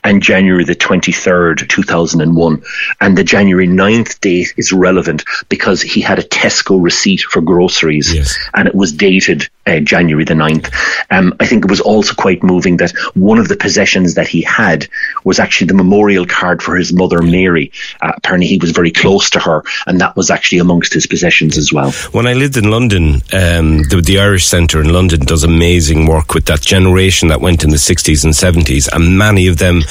and 0.03 0.21
January 0.21 0.63
the 0.63 0.75
23rd, 0.75 1.67
2001. 1.69 2.63
And 3.01 3.17
the 3.17 3.23
January 3.23 3.67
9th 3.67 4.19
date 4.19 4.53
is 4.57 4.73
relevant 4.73 5.23
because 5.49 5.81
he 5.81 6.01
had 6.01 6.19
a 6.19 6.23
Tesco 6.23 6.81
receipt 6.81 7.21
for 7.21 7.41
groceries 7.41 8.13
yes. 8.13 8.37
and 8.53 8.67
it 8.67 8.75
was 8.75 8.91
dated 8.91 9.49
uh, 9.65 9.79
January 9.79 10.25
the 10.25 10.33
9th. 10.33 10.71
Um, 11.09 11.33
I 11.39 11.45
think 11.45 11.65
it 11.65 11.69
was 11.69 11.81
also 11.81 12.13
quite 12.13 12.43
moving 12.43 12.77
that 12.77 12.91
one 13.13 13.39
of 13.39 13.47
the 13.47 13.57
possessions 13.57 14.15
that 14.15 14.27
he 14.27 14.41
had 14.41 14.87
was 15.23 15.39
actually 15.39 15.67
the 15.67 15.73
memorial 15.73 16.25
card 16.25 16.61
for 16.61 16.75
his 16.75 16.93
mother, 16.93 17.21
Mary. 17.21 17.71
Uh, 18.01 18.11
apparently, 18.15 18.47
he 18.47 18.57
was 18.57 18.71
very 18.71 18.91
close 18.91 19.29
to 19.31 19.39
her, 19.39 19.63
and 19.87 19.99
that 20.01 20.15
was 20.15 20.29
actually 20.29 20.59
amongst 20.59 20.93
his 20.93 21.07
possessions 21.07 21.57
as 21.57 21.71
well. 21.71 21.91
When 22.11 22.27
I 22.27 22.33
lived 22.33 22.57
in 22.57 22.69
London, 22.69 23.15
um, 23.31 23.83
the, 23.83 24.01
the 24.03 24.19
Irish 24.19 24.45
Centre 24.45 24.81
in 24.81 24.91
London 24.91 25.21
does 25.21 25.43
amazing 25.43 26.07
work 26.07 26.33
with 26.33 26.45
that 26.45 26.61
generation 26.61 27.29
that 27.29 27.41
went 27.41 27.63
in 27.63 27.69
the 27.69 27.77
60s 27.77 28.23
and 28.23 28.33
70s, 28.33 28.89
and 28.93 29.17
many 29.17 29.47
of 29.47 29.57
them 29.57 29.81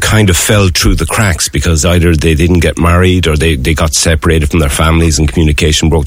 kind 0.00 0.30
of 0.30 0.36
fell 0.36 0.68
through 0.68 0.94
the 0.94 1.06
cracks 1.06 1.48
because 1.48 1.84
either 1.84 2.14
they 2.14 2.34
didn't 2.34 2.60
get 2.60 2.78
married 2.78 3.26
or 3.26 3.36
they, 3.36 3.56
they 3.56 3.74
got 3.74 3.92
separated 3.92 4.50
from 4.50 4.60
their 4.60 4.68
families 4.68 5.18
and 5.18 5.28
communication 5.28 5.88
broke. 5.88 6.06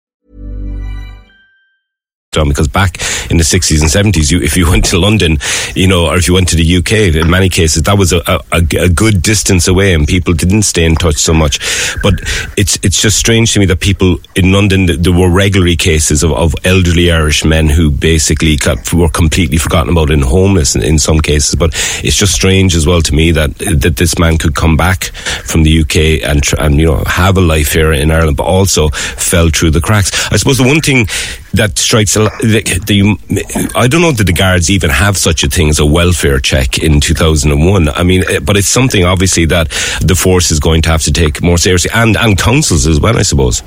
Done 2.31 2.47
because 2.47 2.69
back 2.69 2.95
in 3.29 3.35
the 3.35 3.43
60s 3.43 3.81
and 3.81 4.15
70s 4.15 4.31
you, 4.31 4.39
if 4.39 4.55
you 4.55 4.65
went 4.69 4.85
to 4.85 4.97
London 4.97 5.37
you 5.75 5.85
know 5.85 6.05
or 6.07 6.15
if 6.15 6.29
you 6.29 6.33
went 6.33 6.47
to 6.47 6.55
the 6.55 6.77
UK 6.77 7.13
in 7.13 7.29
many 7.29 7.49
cases 7.49 7.83
that 7.83 7.97
was 7.97 8.13
a, 8.13 8.21
a, 8.25 8.39
a, 8.53 8.87
good 8.87 9.21
distance 9.21 9.67
away 9.67 9.93
and 9.93 10.07
people 10.07 10.33
didn't 10.33 10.61
stay 10.61 10.85
in 10.85 10.95
touch 10.95 11.15
so 11.15 11.33
much. 11.33 11.59
But 12.01 12.13
it's 12.55 12.79
it's 12.83 13.01
just 13.01 13.17
strange 13.17 13.51
to 13.53 13.59
me 13.59 13.65
that 13.65 13.81
people 13.81 14.17
in 14.33 14.53
London 14.53 14.85
there 14.85 15.11
were 15.11 15.29
regularly 15.29 15.75
cases 15.75 16.23
of, 16.23 16.31
of 16.31 16.55
elderly 16.63 17.11
Irish 17.11 17.43
men 17.43 17.67
who 17.67 17.91
basically 17.91 18.55
got, 18.55 18.93
were 18.93 19.09
completely 19.09 19.57
forgotten 19.57 19.91
about 19.91 20.09
and 20.09 20.23
homeless 20.23 20.73
in, 20.75 20.83
in 20.83 20.99
some 20.99 21.19
cases. 21.19 21.55
But 21.55 21.71
it's 22.01 22.15
just 22.15 22.33
strange 22.33 22.75
as 22.75 22.87
well 22.87 23.01
to 23.01 23.13
me 23.13 23.31
that 23.31 23.57
that 23.57 23.97
this 23.97 24.17
man 24.17 24.37
could 24.37 24.55
come 24.55 24.77
back 24.77 25.05
from 25.43 25.63
the 25.63 25.81
UK 25.81 26.23
and 26.23 26.41
and 26.59 26.79
you 26.79 26.85
know 26.85 27.03
have 27.05 27.37
a 27.37 27.41
life 27.41 27.73
here 27.73 27.91
in 27.91 28.09
Ireland 28.09 28.37
but 28.37 28.45
also 28.45 28.89
fell 28.89 29.49
through 29.49 29.71
the 29.71 29.81
cracks. 29.81 30.11
I 30.31 30.37
suppose 30.37 30.57
the 30.57 30.67
one 30.67 30.79
thing 30.79 31.07
that 31.53 31.77
strikes 31.77 32.15
a 32.15 32.23
lot. 32.23 32.31
the, 32.39 32.61
the, 32.85 33.71
I 33.75 33.87
don't 33.87 34.01
know 34.01 34.11
that 34.11 34.25
the 34.25 34.33
guards 34.33 34.69
even 34.69 34.89
have 34.89 35.17
such 35.17 35.43
a 35.43 35.47
thing 35.49 35.69
as 35.69 35.79
a 35.79 35.85
welfare 35.85 36.39
check 36.39 36.79
in 36.79 36.99
2001. 36.99 37.89
I 37.89 38.03
mean, 38.03 38.23
eh, 38.29 38.39
but 38.39 38.57
it's 38.57 38.67
something 38.67 39.03
obviously 39.03 39.45
that 39.45 39.69
the 40.01 40.15
force 40.15 40.51
is 40.51 40.59
going 40.59 40.81
to 40.83 40.89
have 40.89 41.01
to 41.03 41.11
take 41.11 41.41
more 41.41 41.57
seriously, 41.57 41.91
and 41.93 42.15
and 42.17 42.37
councils 42.37 42.87
as 42.87 42.99
well, 42.99 43.17
I 43.17 43.23
suppose. 43.23 43.63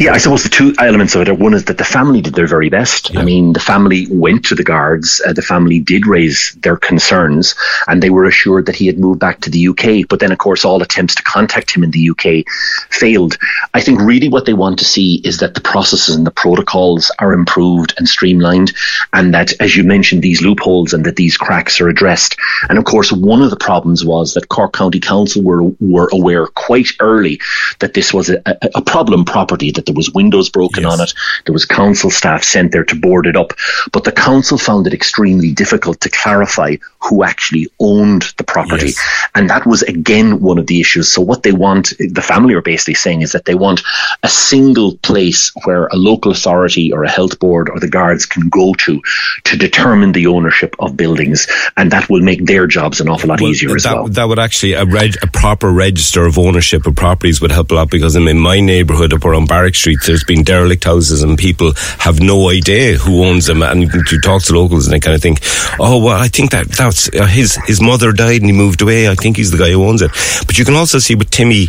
Yeah, 0.00 0.14
I 0.14 0.16
suppose 0.16 0.44
the 0.44 0.48
two 0.48 0.72
elements 0.78 1.14
of 1.14 1.20
it 1.20 1.28
are 1.28 1.34
one 1.34 1.52
is 1.52 1.66
that 1.66 1.76
the 1.76 1.84
family 1.84 2.22
did 2.22 2.32
their 2.34 2.46
very 2.46 2.70
best. 2.70 3.10
Yeah. 3.10 3.20
I 3.20 3.22
mean, 3.22 3.52
the 3.52 3.60
family 3.60 4.06
went 4.10 4.46
to 4.46 4.54
the 4.54 4.64
guards, 4.64 5.20
uh, 5.26 5.34
the 5.34 5.42
family 5.42 5.78
did 5.78 6.06
raise 6.06 6.52
their 6.62 6.78
concerns, 6.78 7.54
and 7.86 8.02
they 8.02 8.08
were 8.08 8.24
assured 8.24 8.64
that 8.64 8.76
he 8.76 8.86
had 8.86 8.98
moved 8.98 9.20
back 9.20 9.42
to 9.42 9.50
the 9.50 9.68
UK. 9.68 10.08
But 10.08 10.20
then, 10.20 10.32
of 10.32 10.38
course, 10.38 10.64
all 10.64 10.80
attempts 10.80 11.16
to 11.16 11.22
contact 11.22 11.70
him 11.70 11.84
in 11.84 11.90
the 11.90 12.08
UK 12.08 12.50
failed. 12.88 13.36
I 13.74 13.82
think 13.82 14.00
really 14.00 14.30
what 14.30 14.46
they 14.46 14.54
want 14.54 14.78
to 14.78 14.86
see 14.86 15.16
is 15.16 15.36
that 15.40 15.52
the 15.52 15.60
processes 15.60 16.16
and 16.16 16.26
the 16.26 16.30
protocols 16.30 17.12
are 17.18 17.34
improved 17.34 17.92
and 17.98 18.08
streamlined, 18.08 18.72
and 19.12 19.34
that, 19.34 19.52
as 19.60 19.76
you 19.76 19.84
mentioned, 19.84 20.22
these 20.22 20.40
loopholes 20.40 20.94
and 20.94 21.04
that 21.04 21.16
these 21.16 21.36
cracks 21.36 21.78
are 21.78 21.90
addressed. 21.90 22.38
And 22.70 22.78
of 22.78 22.86
course, 22.86 23.12
one 23.12 23.42
of 23.42 23.50
the 23.50 23.56
problems 23.56 24.02
was 24.02 24.32
that 24.32 24.48
Cork 24.48 24.72
County 24.72 24.98
Council 24.98 25.42
were 25.42 25.64
were 25.78 26.08
aware 26.10 26.46
quite 26.46 26.88
early 27.00 27.38
that 27.80 27.92
this 27.92 28.14
was 28.14 28.30
a, 28.30 28.40
a, 28.46 28.70
a 28.76 28.82
problem 28.82 29.26
property 29.26 29.70
that 29.72 29.89
there 29.90 29.96
was 29.96 30.12
windows 30.12 30.48
broken 30.48 30.84
yes. 30.84 30.92
on 30.92 31.00
it. 31.00 31.14
There 31.44 31.52
was 31.52 31.66
council 31.66 32.10
staff 32.10 32.44
sent 32.44 32.70
there 32.70 32.84
to 32.84 32.94
board 32.94 33.26
it 33.26 33.36
up. 33.36 33.52
But 33.92 34.04
the 34.04 34.12
council 34.12 34.56
found 34.56 34.86
it 34.86 34.94
extremely 34.94 35.50
difficult 35.50 36.00
to 36.02 36.10
clarify 36.10 36.76
who 37.02 37.24
actually 37.24 37.68
owned 37.80 38.22
the 38.36 38.44
property. 38.44 38.88
Yes. 38.88 39.28
And 39.34 39.50
that 39.50 39.66
was 39.66 39.82
again 39.82 40.40
one 40.40 40.58
of 40.58 40.66
the 40.66 40.80
issues. 40.80 41.10
So 41.10 41.22
what 41.22 41.42
they 41.42 41.52
want, 41.52 41.92
the 41.98 42.22
family 42.22 42.54
are 42.54 42.62
basically 42.62 42.94
saying 42.94 43.22
is 43.22 43.32
that 43.32 43.44
they 43.44 43.54
want 43.54 43.82
a 44.22 44.28
single 44.28 44.96
place 44.96 45.52
where 45.64 45.86
a 45.86 45.96
local 45.96 46.32
authority 46.32 46.92
or 46.92 47.04
a 47.04 47.10
health 47.10 47.38
board 47.38 47.70
or 47.70 47.80
the 47.80 47.88
guards 47.88 48.26
can 48.26 48.48
go 48.48 48.74
to 48.74 49.00
to 49.44 49.56
determine 49.56 50.12
the 50.12 50.26
ownership 50.26 50.76
of 50.78 50.96
buildings. 50.96 51.46
And 51.76 51.92
that 51.92 52.08
will 52.10 52.20
make 52.20 52.44
their 52.44 52.66
jobs 52.66 53.00
an 53.00 53.08
awful 53.08 53.30
lot 53.30 53.40
well, 53.40 53.50
easier 53.50 53.74
as 53.74 53.84
that, 53.84 53.94
well. 53.94 54.08
That 54.08 54.24
would 54.24 54.38
actually, 54.38 54.74
a, 54.74 54.84
reg, 54.84 55.16
a 55.22 55.26
proper 55.26 55.70
register 55.70 56.26
of 56.26 56.38
ownership 56.38 56.86
of 56.86 56.96
properties 56.96 57.40
would 57.40 57.52
help 57.52 57.70
a 57.70 57.74
lot 57.74 57.90
because 57.90 58.16
in 58.16 58.38
my 58.38 58.60
neighbourhood 58.60 59.12
up 59.12 59.24
around 59.24 59.48
Barrack 59.48 59.74
Street, 59.74 59.98
there's 60.06 60.24
been 60.24 60.42
derelict 60.42 60.84
houses 60.84 61.22
and 61.22 61.38
people 61.38 61.72
have 61.98 62.20
no 62.20 62.50
idea 62.50 62.96
who 62.96 63.24
owns 63.24 63.46
them. 63.46 63.62
And 63.62 63.82
you 63.82 64.20
talk 64.20 64.42
to 64.44 64.54
locals 64.54 64.86
and 64.86 64.94
they 64.94 65.00
kind 65.00 65.14
of 65.14 65.22
think, 65.22 65.40
oh, 65.78 66.04
well, 66.04 66.20
I 66.20 66.28
think 66.28 66.50
that, 66.50 66.68
that 66.72 66.89
uh, 67.14 67.26
his, 67.26 67.56
his 67.66 67.80
mother 67.80 68.12
died 68.12 68.40
and 68.40 68.46
he 68.46 68.52
moved 68.52 68.82
away. 68.82 69.08
I 69.08 69.14
think 69.14 69.36
he's 69.36 69.50
the 69.50 69.58
guy 69.58 69.70
who 69.70 69.84
owns 69.84 70.02
it. 70.02 70.10
But 70.46 70.58
you 70.58 70.64
can 70.64 70.74
also 70.74 70.98
see 70.98 71.14
with 71.14 71.30
Timmy 71.30 71.68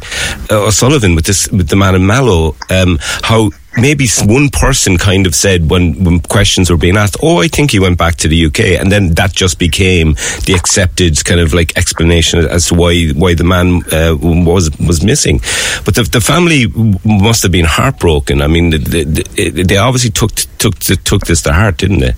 uh, 0.50 0.66
O'Sullivan, 0.68 1.16
with 1.16 1.26
this, 1.26 1.50
with 1.52 1.70
the 1.70 1.76
man 1.76 1.96
in 1.96 2.06
Mallow, 2.06 2.56
um, 2.70 2.98
how 3.02 3.52
maybe 3.78 4.08
one 4.24 4.50
person 4.50 4.98
kind 4.98 5.26
of 5.26 5.34
said 5.34 5.70
when, 5.70 6.04
when 6.04 6.20
questions 6.20 6.70
were 6.70 6.78
being 6.78 6.98
asked, 6.98 7.18
"Oh, 7.22 7.42
I 7.42 7.48
think 7.48 7.72
he 7.72 7.80
went 7.80 7.98
back 7.98 8.16
to 8.18 8.28
the 8.28 8.46
UK," 8.46 8.80
and 8.80 8.92
then 8.92 9.14
that 9.16 9.34
just 9.34 9.60
became 9.60 10.14
the 10.46 10.54
accepted 10.58 11.24
kind 11.24 11.40
of 11.40 11.54
like 11.54 11.78
explanation 11.78 12.40
as 12.46 12.68
to 12.68 12.76
why 12.76 13.10
why 13.10 13.34
the 13.34 13.44
man 13.44 13.82
uh, 13.92 14.16
was 14.20 14.72
was 14.80 15.04
missing. 15.04 15.40
But 15.86 15.96
the, 15.96 16.04
the 16.04 16.22
family 16.22 16.68
must 17.06 17.44
have 17.44 17.52
been 17.52 17.66
heartbroken. 17.66 18.42
I 18.42 18.48
mean, 18.48 18.72
they, 18.72 19.04
they, 19.04 19.50
they 19.50 19.78
obviously 19.78 20.12
took 20.12 20.34
took 20.58 20.80
took 20.80 21.26
this 21.26 21.42
to 21.44 21.54
heart, 21.54 21.78
didn't 21.78 22.00
they? 22.00 22.14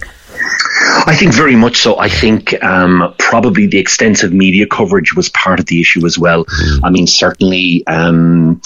I 1.06 1.16
think 1.16 1.34
very 1.34 1.56
much 1.56 1.78
so. 1.78 1.98
I 1.98 2.10
think 2.10 2.62
um, 2.64 3.14
probably 3.20 3.68
the 3.68 3.78
extensive 3.78 4.34
media 4.34 4.66
coverage 4.66 5.16
was 5.16 5.30
part 5.30 5.60
of 5.60 5.66
the 5.66 5.80
issue 5.80 6.06
as 6.06 6.18
well. 6.18 6.46
Mm. 6.46 6.80
I 6.84 6.90
mean, 6.90 7.08
certainly 7.08 7.86
um, 7.88 8.62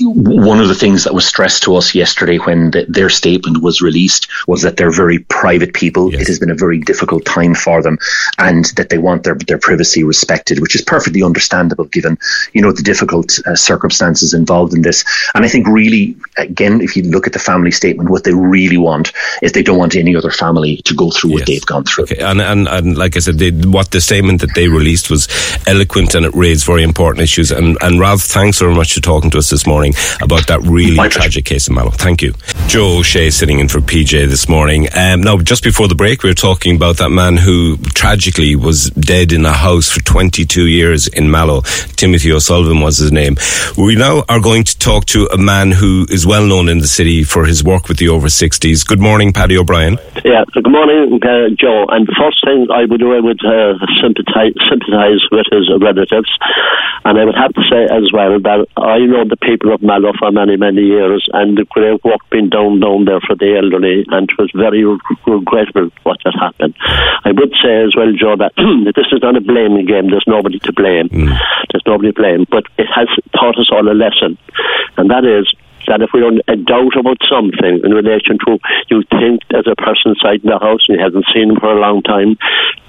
one 0.00 0.60
of 0.60 0.68
the 0.68 0.74
things 0.74 1.04
that 1.04 1.14
was 1.14 1.26
stressed 1.26 1.62
to 1.64 1.76
us 1.76 1.94
yesterday 1.94 2.38
when 2.38 2.70
the, 2.70 2.86
their 2.88 3.08
statement 3.08 3.62
was 3.62 3.80
released 3.80 4.28
was 4.46 4.62
that 4.62 4.76
they're 4.76 4.90
very 4.90 5.18
private 5.18 5.74
people. 5.74 6.12
Yes. 6.12 6.22
It 6.22 6.28
has 6.28 6.38
been 6.38 6.50
a 6.50 6.54
very 6.54 6.78
difficult 6.78 7.24
time 7.24 7.54
for 7.54 7.82
them, 7.82 7.98
and 8.38 8.66
that 8.76 8.88
they 8.90 8.98
want 8.98 9.24
their 9.24 9.34
their 9.34 9.58
privacy 9.58 10.04
respected, 10.04 10.60
which 10.60 10.74
is 10.74 10.82
perfectly 10.82 11.22
understandable 11.22 11.84
given 11.84 12.18
you 12.52 12.62
know 12.62 12.72
the 12.72 12.82
difficult 12.82 13.38
uh, 13.46 13.54
circumstances 13.54 14.34
involved 14.34 14.74
in 14.74 14.82
this. 14.82 15.04
And 15.34 15.44
I 15.44 15.48
think 15.48 15.66
really, 15.66 16.16
again, 16.36 16.80
if 16.80 16.96
you 16.96 17.02
look 17.04 17.26
at 17.26 17.32
the 17.32 17.38
family 17.38 17.70
statement, 17.70 18.10
what 18.10 18.24
they 18.24 18.32
really 18.34 18.78
want 18.78 19.12
is 19.42 19.52
they 19.52 19.62
don't 19.62 19.78
want 19.78 19.96
any 19.96 20.16
other 20.16 20.30
family 20.30 20.76
to 20.84 20.94
go 20.94 21.10
through 21.10 21.25
yes. 21.28 21.34
what 21.40 21.46
they've 21.46 21.66
gone 21.66 21.84
through. 21.84 22.04
Okay. 22.04 22.18
And, 22.18 22.40
and, 22.40 22.68
and 22.68 22.96
like 22.96 23.16
I 23.16 23.20
said, 23.20 23.38
they, 23.38 23.50
what 23.50 23.90
the 23.90 24.00
statement 24.00 24.40
that 24.40 24.54
they 24.54 24.68
released 24.68 25.10
was 25.10 25.28
eloquent 25.66 26.14
and 26.14 26.24
it 26.26 26.34
raised 26.34 26.64
very 26.66 26.82
important 26.82 27.22
issues. 27.22 27.50
And, 27.50 27.76
and 27.80 28.00
Ralph, 28.00 28.22
thanks 28.22 28.58
very 28.58 28.74
much 28.74 28.94
for 28.94 29.00
talking 29.00 29.30
to 29.30 29.38
us 29.38 29.50
this 29.50 29.66
morning 29.66 29.94
about 30.20 30.46
that 30.48 30.60
really 30.62 30.96
My 30.96 31.08
tragic 31.08 31.44
pleasure. 31.44 31.54
case 31.54 31.68
in 31.68 31.74
Mallow. 31.74 31.90
Thank 31.90 32.22
you. 32.22 32.34
Joe 32.68 32.98
O'Shea 32.98 33.30
sitting 33.30 33.58
in 33.58 33.68
for 33.68 33.80
PJ 33.80 34.28
this 34.28 34.48
morning. 34.48 34.88
Um, 34.96 35.20
now, 35.22 35.38
just 35.38 35.62
before 35.62 35.88
the 35.88 35.94
break, 35.94 36.22
we 36.22 36.30
were 36.30 36.34
talking 36.34 36.76
about 36.76 36.96
that 36.98 37.10
man 37.10 37.36
who 37.36 37.76
tragically 37.94 38.56
was 38.56 38.90
dead 38.90 39.32
in 39.32 39.44
a 39.44 39.52
house 39.52 39.90
for 39.90 40.00
22 40.02 40.66
years 40.66 41.06
in 41.08 41.30
Mallow. 41.30 41.62
Timothy 41.96 42.32
O'Sullivan 42.32 42.80
was 42.80 42.98
his 42.98 43.12
name. 43.12 43.36
We 43.76 43.96
now 43.96 44.24
are 44.28 44.40
going 44.40 44.64
to 44.64 44.78
talk 44.78 45.06
to 45.06 45.26
a 45.32 45.38
man 45.38 45.72
who 45.72 46.06
is 46.10 46.26
well 46.26 46.46
known 46.46 46.68
in 46.68 46.78
the 46.78 46.86
city 46.88 47.24
for 47.24 47.44
his 47.44 47.62
work 47.64 47.88
with 47.88 47.98
the 47.98 48.08
over 48.08 48.28
60s. 48.28 48.86
Good 48.86 49.00
morning, 49.00 49.32
Paddy 49.32 49.56
O'Brien. 49.58 49.98
Yeah, 50.24 50.44
good 50.52 50.70
morning, 50.70 51.15
uh, 51.24 51.50
Joe. 51.54 51.86
And 51.88 52.06
the 52.06 52.16
first 52.18 52.44
thing 52.44 52.68
I 52.72 52.84
would 52.84 53.00
do, 53.00 53.14
I 53.14 53.20
would 53.20 53.40
uh, 53.44 53.78
sympathize, 54.02 54.56
sympathize 54.68 55.22
with 55.30 55.46
his 55.52 55.70
relatives. 55.80 56.30
And 57.04 57.18
I 57.18 57.24
would 57.24 57.38
have 57.38 57.54
to 57.54 57.64
say 57.70 57.84
as 57.86 58.10
well 58.12 58.40
that 58.40 58.66
I 58.76 58.98
know 59.06 59.24
the 59.24 59.38
people 59.38 59.72
of 59.72 59.82
Mallow 59.82 60.12
for 60.18 60.32
many, 60.32 60.56
many 60.56 60.82
years, 60.82 61.28
and 61.32 61.56
the 61.56 61.64
great 61.70 62.02
work 62.04 62.20
being 62.30 62.48
done 62.48 62.80
down 62.80 63.04
there 63.04 63.20
for 63.20 63.36
the 63.36 63.56
elderly, 63.56 64.04
and 64.08 64.28
it 64.28 64.38
was 64.38 64.50
very 64.54 64.82
regrettable 65.26 65.90
what 66.02 66.18
had 66.24 66.34
happened. 66.34 66.74
I 67.24 67.30
would 67.30 67.54
say 67.62 67.86
as 67.86 67.94
well, 67.94 68.10
Joe, 68.12 68.36
that 68.36 68.54
this 68.96 69.06
is 69.12 69.22
not 69.22 69.36
a 69.36 69.40
blaming 69.40 69.86
game. 69.86 70.10
There's 70.10 70.26
nobody 70.26 70.58
to 70.60 70.72
blame. 70.72 71.08
Mm. 71.08 71.30
There's 71.70 71.86
nobody 71.86 72.10
to 72.12 72.18
blame. 72.18 72.46
But 72.50 72.64
it 72.78 72.88
has 72.90 73.08
taught 73.32 73.58
us 73.58 73.70
all 73.70 73.86
a 73.86 73.94
lesson, 73.94 74.38
and 74.96 75.10
that 75.10 75.24
is 75.24 75.46
that 75.86 76.02
if 76.02 76.10
we 76.12 76.20
don't 76.20 76.40
a 76.48 76.56
doubt 76.56 76.96
about 76.98 77.18
something 77.28 77.80
in 77.82 77.90
relation 77.92 78.38
to 78.46 78.58
you 78.88 79.02
think 79.10 79.42
there's 79.50 79.66
a 79.66 79.76
person 79.76 80.12
inside 80.12 80.42
the 80.42 80.58
house 80.58 80.84
and 80.88 80.98
you 80.98 81.02
haven't 81.02 81.26
seen 81.34 81.50
him 81.50 81.56
for 81.56 81.76
a 81.76 81.80
long 81.80 82.02
time, 82.02 82.36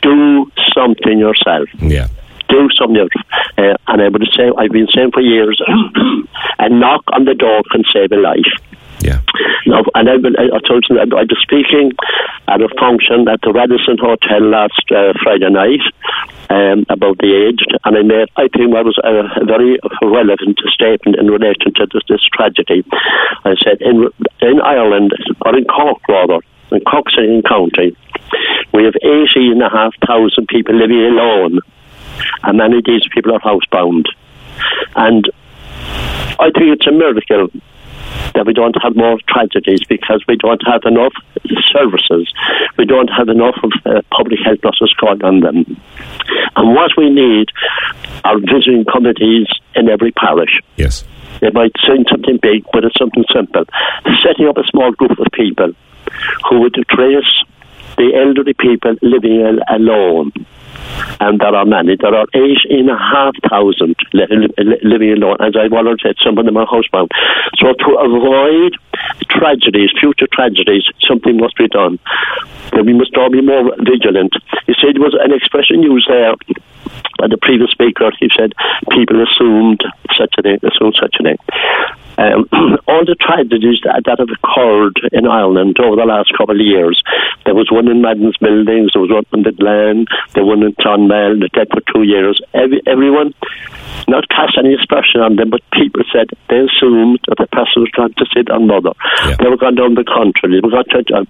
do 0.01 0.51
something 0.73 1.19
yourself. 1.19 1.67
Yeah 1.79 2.07
do 2.49 2.69
something. 2.79 3.09
Uh, 3.57 3.75
and 3.87 4.01
I 4.01 4.07
would 4.07 4.23
say, 4.35 4.49
I've 4.57 4.71
been 4.71 4.87
saying 4.93 5.11
for 5.11 5.21
years, 5.21 5.61
a 6.59 6.69
knock 6.69 7.03
on 7.11 7.25
the 7.25 7.33
door 7.33 7.61
can 7.71 7.83
save 7.93 8.11
a 8.11 8.15
life. 8.15 8.51
Yeah. 9.07 9.21
And 9.95 10.09
I've 10.09 10.21
been, 10.21 10.35
I, 10.37 10.59
told 10.67 10.85
you, 10.89 10.99
I 10.99 11.05
was 11.05 11.39
speaking 11.41 11.91
at 12.47 12.61
a 12.61 12.69
function 12.79 13.27
at 13.27 13.41
the 13.41 13.51
Radisson 13.51 13.97
Hotel 13.99 14.39
last 14.39 14.83
uh, 14.91 15.11
Friday 15.23 15.49
night 15.49 15.83
um, 16.49 16.85
about 16.87 17.17
the 17.19 17.31
aged, 17.35 17.67
and 17.83 17.97
I 17.97 18.03
made, 18.03 18.29
I 18.37 18.47
think, 18.47 18.71
that 18.71 18.85
was 18.87 18.95
a, 19.03 19.27
a 19.41 19.45
very 19.45 19.79
relevant 20.01 20.59
statement 20.71 21.19
in 21.19 21.27
relation 21.27 21.73
to 21.75 21.87
this, 21.91 22.03
this 22.07 22.23
tragedy. 22.31 22.85
I 23.43 23.55
said, 23.59 23.81
in, 23.81 24.07
in 24.39 24.61
Ireland, 24.61 25.11
or 25.43 25.57
in 25.57 25.65
Cork 25.65 25.99
rather, 26.07 26.39
in 26.71 26.81
Cork 26.87 27.07
County, 27.11 27.95
we 28.73 28.83
have 28.85 28.95
18,500 29.03 30.47
people 30.47 30.75
living 30.75 31.03
alone, 31.03 31.59
and 32.43 32.57
many 32.57 32.77
of 32.77 32.85
these 32.85 33.03
people 33.13 33.35
are 33.35 33.43
housebound. 33.43 34.05
And 34.95 35.29
I 36.39 36.51
think 36.51 36.79
it's 36.79 36.87
a 36.87 36.91
miracle 36.91 37.49
that 38.35 38.45
we 38.45 38.53
don't 38.53 38.75
have 38.81 38.95
more 38.95 39.17
tragedies 39.27 39.81
because 39.87 40.23
we 40.27 40.35
don't 40.37 40.61
have 40.65 40.81
enough 40.85 41.13
services. 41.73 42.31
We 42.77 42.85
don't 42.85 43.09
have 43.09 43.29
enough 43.29 43.55
of 43.63 43.71
uh, 43.85 44.01
public 44.11 44.39
health 44.43 44.59
nurses 44.63 44.93
calling 44.99 45.23
on 45.23 45.39
them. 45.41 45.81
And 46.55 46.75
what 46.75 46.91
we 46.97 47.09
need 47.09 47.49
are 48.23 48.39
visiting 48.39 48.85
committees 48.85 49.47
in 49.75 49.89
every 49.89 50.11
parish. 50.11 50.61
Yes. 50.75 51.03
They 51.41 51.49
might 51.51 51.73
say 51.85 52.03
something 52.09 52.39
big, 52.41 52.65
but 52.73 52.83
it's 52.83 52.97
something 52.97 53.25
simple. 53.33 53.65
Setting 54.23 54.47
up 54.47 54.57
a 54.57 54.65
small 54.71 54.91
group 54.91 55.19
of 55.19 55.27
people 55.33 55.73
who 56.49 56.61
would 56.61 56.75
trace 56.89 57.43
the 57.97 58.13
elderly 58.15 58.53
people 58.53 58.95
living 59.01 59.59
alone 59.69 60.31
and 61.19 61.39
there 61.39 61.55
are 61.55 61.65
many. 61.65 61.95
There 61.99 62.13
are 62.13 62.25
eight 62.33 62.63
and 62.69 62.89
a 62.89 62.97
half 62.97 63.33
thousand 63.49 63.95
living 64.13 65.11
alone, 65.11 65.37
as 65.39 65.55
I've 65.55 65.73
already 65.73 66.01
said, 66.01 66.15
some 66.23 66.37
of 66.37 66.45
them 66.45 66.57
are 66.57 66.67
housebound. 66.67 67.09
So 67.57 67.73
to 67.73 67.89
avoid 67.99 68.73
tragedies, 69.29 69.91
future 69.99 70.27
tragedies, 70.31 70.83
something 71.07 71.37
must 71.37 71.55
be 71.57 71.67
done. 71.67 71.99
we 72.73 72.93
must 72.93 73.15
all 73.17 73.29
be 73.29 73.41
more 73.41 73.75
vigilant. 73.79 74.33
You 74.67 74.75
see, 74.75 74.91
there 74.93 75.01
was 75.01 75.17
an 75.19 75.33
expression 75.33 75.83
used 75.83 76.07
there 76.09 76.33
the 77.19 77.37
previous 77.41 77.71
speaker. 77.71 78.11
He 78.19 78.29
said 78.35 78.53
people 78.91 79.23
assumed 79.23 79.83
such 80.17 80.33
a 80.37 80.41
thing, 80.41 80.59
assumed 80.63 80.95
such 80.99 81.15
a 81.19 81.23
thing. 81.23 81.37
Um, 82.17 82.49
all 82.89 83.05
the 83.05 83.13
tragedies 83.13 83.77
that, 83.85 84.01
that, 84.09 84.17
have 84.17 84.33
occurred 84.33 84.97
in 85.13 85.27
Ireland 85.27 85.77
over 85.77 85.95
the 85.95 86.09
last 86.09 86.33
couple 86.33 86.57
of 86.57 86.65
years. 86.65 86.97
There 87.45 87.53
was 87.53 87.69
one 87.69 87.87
in 87.87 88.01
Madden's 88.01 88.37
Buildings, 88.37 88.91
there 88.93 89.05
was 89.05 89.13
one 89.13 89.25
in 89.33 89.43
the 89.45 89.53
Glen, 89.53 90.09
there 90.33 90.43
was 90.43 90.57
one 90.57 90.65
in 90.65 90.73
Clonmel, 90.81 91.37
the 91.37 91.49
dead 91.53 91.69
for 91.69 91.81
two 91.93 92.01
years. 92.01 92.41
Every, 92.57 92.81
everyone, 92.89 93.37
not 94.09 94.25
cast 94.29 94.57
any 94.57 94.73
aspersion 94.73 95.21
on 95.21 95.35
them, 95.35 95.53
but 95.53 95.61
people 95.77 96.01
said 96.09 96.33
they 96.49 96.65
assumed 96.65 97.21
that 97.29 97.37
the 97.37 97.47
person 97.53 97.85
was 97.85 97.93
going 97.93 98.17
to 98.17 98.25
sit 98.33 98.49
on 98.49 98.65
mother. 98.65 98.97
Yeah. 99.29 99.37
They 99.37 99.49
were 99.53 99.61
going 99.61 99.77
down 99.77 99.93
the 99.93 100.07
country. 100.07 100.57
They 100.57 100.65
were 100.65 100.73
going 100.73 100.89
to, 100.89 101.21
uh, 101.21 101.25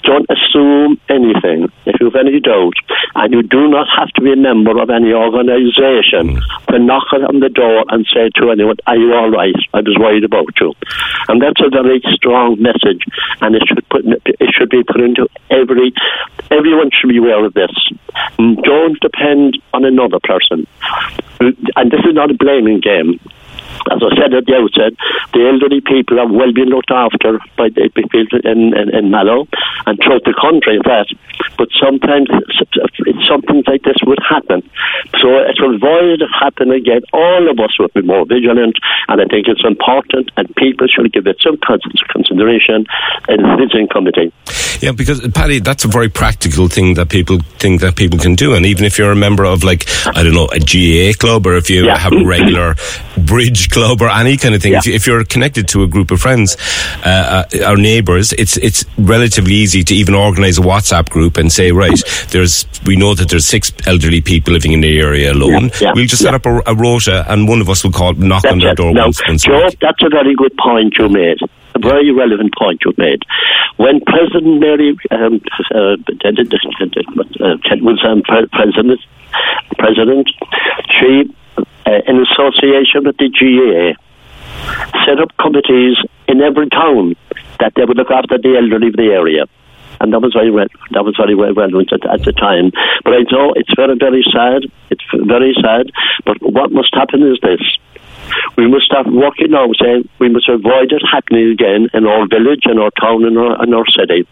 don't 0.00 0.28
assume 0.32 0.96
anything. 1.12 1.68
If 1.84 2.00
you 2.00 2.08
have 2.08 2.16
any 2.16 2.40
doubt, 2.40 2.80
and 3.20 3.36
you 3.36 3.42
do 3.42 3.68
not 3.68 3.84
have 3.92 4.08
to 4.16 4.20
be 4.24 4.32
a 4.32 4.36
member 4.36 4.75
of 4.80 4.90
any 4.90 5.12
organisation 5.12 6.36
mm. 6.36 6.66
to 6.68 6.78
knock 6.78 7.12
on 7.12 7.40
the 7.40 7.48
door 7.48 7.84
and 7.88 8.06
say 8.12 8.30
to 8.36 8.50
anyone, 8.50 8.76
"Are 8.86 8.96
you 8.96 9.14
all 9.14 9.30
right? 9.30 9.54
I 9.74 9.80
was 9.80 9.96
worried 9.98 10.24
about 10.24 10.48
you," 10.60 10.74
and 11.28 11.40
that's 11.40 11.60
a 11.60 11.70
very 11.70 12.00
strong 12.14 12.60
message, 12.60 13.02
and 13.40 13.54
it 13.54 13.62
should 13.66 13.88
put 13.88 14.04
it 14.04 14.50
should 14.56 14.70
be 14.70 14.82
put 14.82 15.00
into 15.00 15.28
every 15.50 15.92
everyone 16.50 16.90
should 16.92 17.10
be 17.10 17.18
aware 17.18 17.44
of 17.44 17.54
this. 17.54 17.72
Don't 18.38 18.98
depend 19.00 19.58
on 19.72 19.84
another 19.84 20.18
person, 20.22 20.66
and 21.40 21.90
this 21.90 22.00
is 22.00 22.14
not 22.14 22.30
a 22.30 22.34
blaming 22.34 22.80
game 22.80 23.20
as 23.90 24.02
I 24.02 24.10
said 24.16 24.34
at 24.34 24.46
the 24.46 24.56
outset, 24.56 24.92
the 25.32 25.46
elderly 25.46 25.80
people 25.80 26.18
are 26.18 26.26
well 26.26 26.52
being 26.52 26.68
looked 26.68 26.90
after 26.90 27.38
by 27.56 27.68
the 27.68 27.88
people 27.94 28.40
in, 28.44 28.74
in, 28.74 28.94
in 28.94 29.10
Mallow 29.10 29.46
and 29.86 29.98
throughout 30.02 30.24
the 30.24 30.34
country, 30.34 30.76
in 30.76 30.82
fact. 30.82 31.14
But 31.58 31.68
sometimes 31.78 32.28
something 33.28 33.62
like 33.66 33.82
this 33.82 33.96
would 34.02 34.18
happen. 34.28 34.65
So 35.54 35.68
to 35.68 35.74
avoid 35.74 36.22
it 36.22 36.28
happening 36.40 36.74
again, 36.74 37.02
all 37.12 37.50
of 37.50 37.58
us 37.60 37.78
would 37.78 37.92
be 37.94 38.02
more 38.02 38.26
vigilant, 38.26 38.76
and 39.08 39.20
I 39.20 39.24
think 39.26 39.46
it's 39.48 39.64
important, 39.64 40.30
and 40.36 40.54
people 40.56 40.86
should 40.88 41.12
give 41.12 41.26
it 41.26 41.36
some 41.40 41.58
consideration 41.58 42.86
in 43.28 43.42
the 43.42 43.56
visiting 43.56 43.88
committee. 43.88 44.32
Yeah, 44.80 44.92
because 44.92 45.26
Paddy, 45.28 45.60
that's 45.60 45.84
a 45.84 45.88
very 45.88 46.08
practical 46.08 46.68
thing 46.68 46.94
that 46.94 47.08
people 47.08 47.38
think 47.58 47.80
that 47.80 47.96
people 47.96 48.18
can 48.18 48.34
do, 48.34 48.54
and 48.54 48.66
even 48.66 48.84
if 48.84 48.98
you're 48.98 49.12
a 49.12 49.16
member 49.16 49.44
of, 49.44 49.64
like, 49.64 49.86
I 50.06 50.22
don't 50.22 50.34
know, 50.34 50.48
a 50.52 50.58
GAA 50.58 51.16
club, 51.18 51.46
or 51.46 51.56
if 51.56 51.70
you 51.70 51.86
yeah. 51.86 51.96
have 51.96 52.12
a 52.12 52.24
regular 52.36 52.74
bridge 53.16 53.70
club 53.70 54.02
or 54.02 54.08
any 54.08 54.36
kind 54.36 54.54
of 54.54 54.62
thing. 54.62 54.72
Yeah. 54.72 54.78
If, 54.78 54.86
if, 54.88 55.06
you're 55.06 55.24
connected 55.24 55.68
to 55.68 55.82
a 55.82 55.86
group 55.86 56.10
of 56.10 56.20
friends, 56.20 56.56
uh, 57.04 57.44
uh, 57.52 57.64
our 57.64 57.76
neighbours, 57.76 58.32
it's 58.32 58.56
it's 58.56 58.84
relatively 58.98 59.54
easy 59.54 59.82
to 59.84 59.94
even 59.94 60.14
organise 60.14 60.58
a 60.58 60.62
WhatsApp 60.62 61.08
group 61.08 61.36
and 61.36 61.52
say, 61.52 61.72
right, 61.72 62.02
there's 62.30 62.66
we 62.84 62.96
know 62.96 63.14
that 63.14 63.28
there's 63.28 63.46
six 63.46 63.72
elderly 63.86 64.20
people 64.20 64.52
living 64.52 64.72
in 64.72 64.80
the 64.80 65.00
area 65.00 65.32
alone. 65.32 65.70
Yeah, 65.80 65.92
we'll 65.94 66.06
just 66.06 66.22
set 66.22 66.34
up 66.34 66.46
a, 66.46 66.62
a, 66.66 66.74
rota, 66.74 67.24
and 67.28 67.48
one 67.48 67.60
of 67.60 67.68
us 67.68 67.84
will 67.84 67.92
call, 67.92 68.14
knock 68.14 68.42
that's 68.42 68.52
on 68.52 68.58
their 68.58 68.74
door 68.74 68.92
now, 68.92 69.04
once. 69.04 69.22
once 69.26 69.44
Joe, 69.44 69.68
that's 69.80 70.02
a 70.02 70.08
very 70.08 70.34
good 70.34 70.56
point 70.58 70.96
you 70.98 71.08
made. 71.08 71.38
Very 71.86 72.12
relevant 72.12 72.52
point 72.58 72.82
you 72.84 72.92
made. 72.96 73.22
When 73.76 74.00
President 74.00 74.60
Mary 74.60 74.96
um, 75.10 75.40
uh, 75.70 75.96
was 77.80 78.02
um, 78.04 78.22
president, 78.22 79.00
president, 79.78 80.28
she 80.90 81.30
uh, 81.86 82.02
in 82.06 82.18
association 82.20 83.04
with 83.04 83.16
the 83.18 83.30
GAA, 83.30 83.94
set 85.06 85.20
up 85.20 85.30
committees 85.38 85.96
in 86.26 86.40
every 86.40 86.68
town 86.68 87.14
that 87.60 87.72
they 87.76 87.84
would 87.84 87.96
look 87.96 88.10
after 88.10 88.38
the 88.38 88.56
elderly 88.58 88.88
of 88.88 88.96
the 88.96 89.14
area. 89.14 89.44
And 90.00 90.12
that 90.12 90.20
was 90.20 90.34
very 90.34 90.50
well, 90.50 90.66
that 90.90 91.04
was 91.04 91.16
very 91.16 91.34
well 91.34 91.54
relevant 91.54 91.92
at, 91.92 92.04
at 92.04 92.24
the 92.24 92.32
time. 92.32 92.70
But 93.04 93.14
I 93.14 93.22
know 93.30 93.54
it's 93.56 93.72
very, 93.74 93.96
very 93.96 94.24
sad. 94.30 94.68
It's 94.90 95.04
very 95.14 95.54
sad. 95.62 95.90
But 96.24 96.36
what 96.42 96.72
must 96.72 96.94
happen 96.94 97.22
is 97.22 97.38
this. 97.40 97.62
We 98.56 98.68
must 98.68 98.86
start 98.86 99.06
working 99.06 99.50
now, 99.50 99.68
saying 99.80 100.08
we 100.18 100.28
must 100.28 100.48
avoid 100.48 100.92
it 100.92 101.02
happening 101.10 101.50
again 101.50 101.88
in 101.92 102.06
our 102.06 102.26
village, 102.26 102.64
in 102.64 102.78
our 102.78 102.90
town, 103.00 103.24
in 103.24 103.36
our, 103.36 103.62
in 103.62 103.74
our 103.74 103.84
city. 103.92 104.26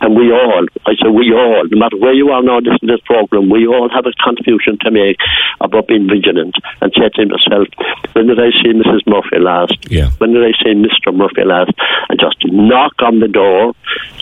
And 0.00 0.14
we 0.16 0.32
all, 0.32 0.66
I 0.86 0.92
say 1.00 1.08
we 1.08 1.32
all, 1.32 1.64
no 1.70 1.78
matter 1.78 1.96
where 1.96 2.12
you 2.12 2.30
are 2.30 2.42
now 2.42 2.58
listening 2.58 2.88
to 2.88 2.98
this 2.98 3.06
program, 3.06 3.48
we 3.48 3.66
all 3.66 3.88
have 3.88 4.06
a 4.06 4.12
contribution 4.22 4.78
to 4.82 4.90
make 4.90 5.16
about 5.60 5.88
being 5.88 6.08
vigilant 6.08 6.54
and 6.80 6.92
say 6.92 7.08
to 7.08 7.22
yourself, 7.24 7.68
when 8.12 8.26
did 8.26 8.38
I 8.38 8.50
see 8.62 8.72
Mrs. 8.72 9.06
Murphy 9.06 9.38
last? 9.38 9.76
Yeah. 9.90 10.10
When 10.18 10.32
did 10.32 10.44
I 10.44 10.52
see 10.62 10.74
Mr. 10.74 11.14
Murphy 11.14 11.44
last? 11.44 11.72
And 12.08 12.18
just 12.20 12.36
knock 12.44 12.94
on 13.00 13.20
the 13.20 13.28
door. 13.28 13.74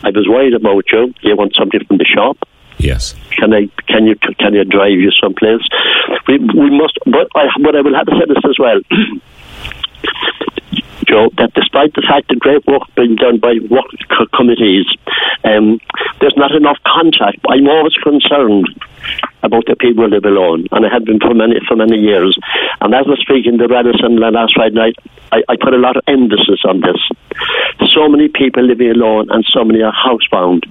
I 0.05 0.11
was 0.11 0.27
worried 0.29 0.55
about 0.55 0.85
you. 0.93 1.15
You 1.21 1.37
want 1.37 1.55
something 1.59 1.85
from 1.87 1.99
the 1.99 2.05
shop? 2.05 2.39
Yes. 2.83 3.15
Can 3.31 3.55
I? 3.55 3.69
Can 3.87 4.07
you? 4.07 4.17
Can 4.17 4.55
you 4.55 4.65
drive 4.65 4.99
you 4.99 5.11
someplace? 5.23 5.63
We 6.27 6.39
we 6.39 6.71
must. 6.71 6.99
But 7.07 7.29
I. 7.35 7.47
But 7.63 7.77
I 7.77 7.81
will 7.81 7.95
have 7.95 8.07
to 8.07 8.13
say 8.19 8.27
this 8.27 8.45
as 8.45 8.59
well. 8.59 8.81
Joe, 11.07 11.31
that 11.37 11.53
despite 11.55 11.95
the 11.95 12.03
fact 12.03 12.29
that 12.29 12.39
great 12.39 12.65
work 12.67 12.83
being 12.95 13.17
done 13.17 13.39
by 13.39 13.55
work 13.69 13.91
co- 14.09 14.27
committees, 14.35 14.87
um, 15.45 15.81
there's 16.21 16.37
not 16.37 16.53
enough 16.53 16.79
contact. 16.87 17.39
I'm 17.49 17.69
always 17.69 17.95
concerned 17.95 18.69
about 19.43 19.67
the 19.67 19.77
people 19.77 20.05
who 20.05 20.11
live 20.11 20.25
alone, 20.25 20.67
and 20.71 20.87
I 20.87 20.89
have 20.89 21.05
been 21.05 21.19
for 21.19 21.35
many 21.35 21.61
for 21.67 21.77
many 21.77 21.99
years. 21.99 22.39
And 22.81 22.95
as 22.95 23.05
I 23.07 23.11
was 23.11 23.21
speaking 23.21 23.59
to 23.59 23.67
Radisson 23.67 24.17
last 24.17 24.55
Friday 24.55 24.75
night, 24.75 24.97
I, 25.33 25.43
I 25.49 25.57
put 25.57 25.75
a 25.75 25.83
lot 25.83 25.97
of 25.97 26.03
emphasis 26.07 26.63
on 26.65 26.81
this. 26.81 27.03
So 27.95 28.09
many 28.09 28.29
people 28.29 28.65
living 28.65 28.91
alone, 28.91 29.29
and 29.31 29.45
so 29.53 29.65
many 29.65 29.83
are 29.83 29.93
housebound, 29.93 30.65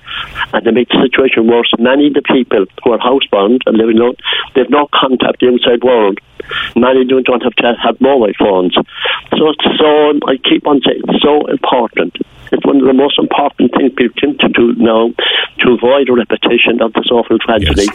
and 0.53 0.65
to 0.65 0.71
make 0.71 0.89
the 0.89 1.01
situation 1.03 1.47
worse, 1.47 1.71
many 1.77 2.07
of 2.07 2.13
the 2.13 2.21
people 2.21 2.65
who 2.84 2.91
are 2.93 2.99
housebound 2.99 3.60
and 3.65 3.77
living 3.77 3.97
alone, 3.97 4.15
they've 4.55 4.69
no 4.69 4.88
contact 4.93 5.41
with 5.41 5.51
the 5.51 5.53
outside 5.53 5.84
world. 5.84 6.19
Many 6.75 7.05
don't, 7.05 7.25
don't 7.25 7.43
have 7.43 7.55
to 7.55 7.73
have 7.81 8.01
mobile 8.01 8.34
phones. 8.39 8.73
So 8.73 9.49
it's 9.49 9.65
so 9.77 10.19
I 10.27 10.38
keep 10.38 10.65
on 10.67 10.81
saying 10.81 11.01
it's 11.07 11.23
so 11.23 11.45
important. 11.47 12.17
It's 12.51 12.65
one 12.65 12.81
of 12.81 12.88
the 12.88 12.93
most 12.93 13.17
important 13.17 13.71
things 13.77 13.93
people 13.95 14.15
can 14.17 14.38
to 14.39 14.49
do 14.49 14.73
now 14.75 15.13
to 15.60 15.71
avoid 15.71 16.10
a 16.10 16.13
repetition 16.13 16.81
of 16.81 16.93
this 16.93 17.07
awful 17.12 17.39
tragedy. 17.39 17.88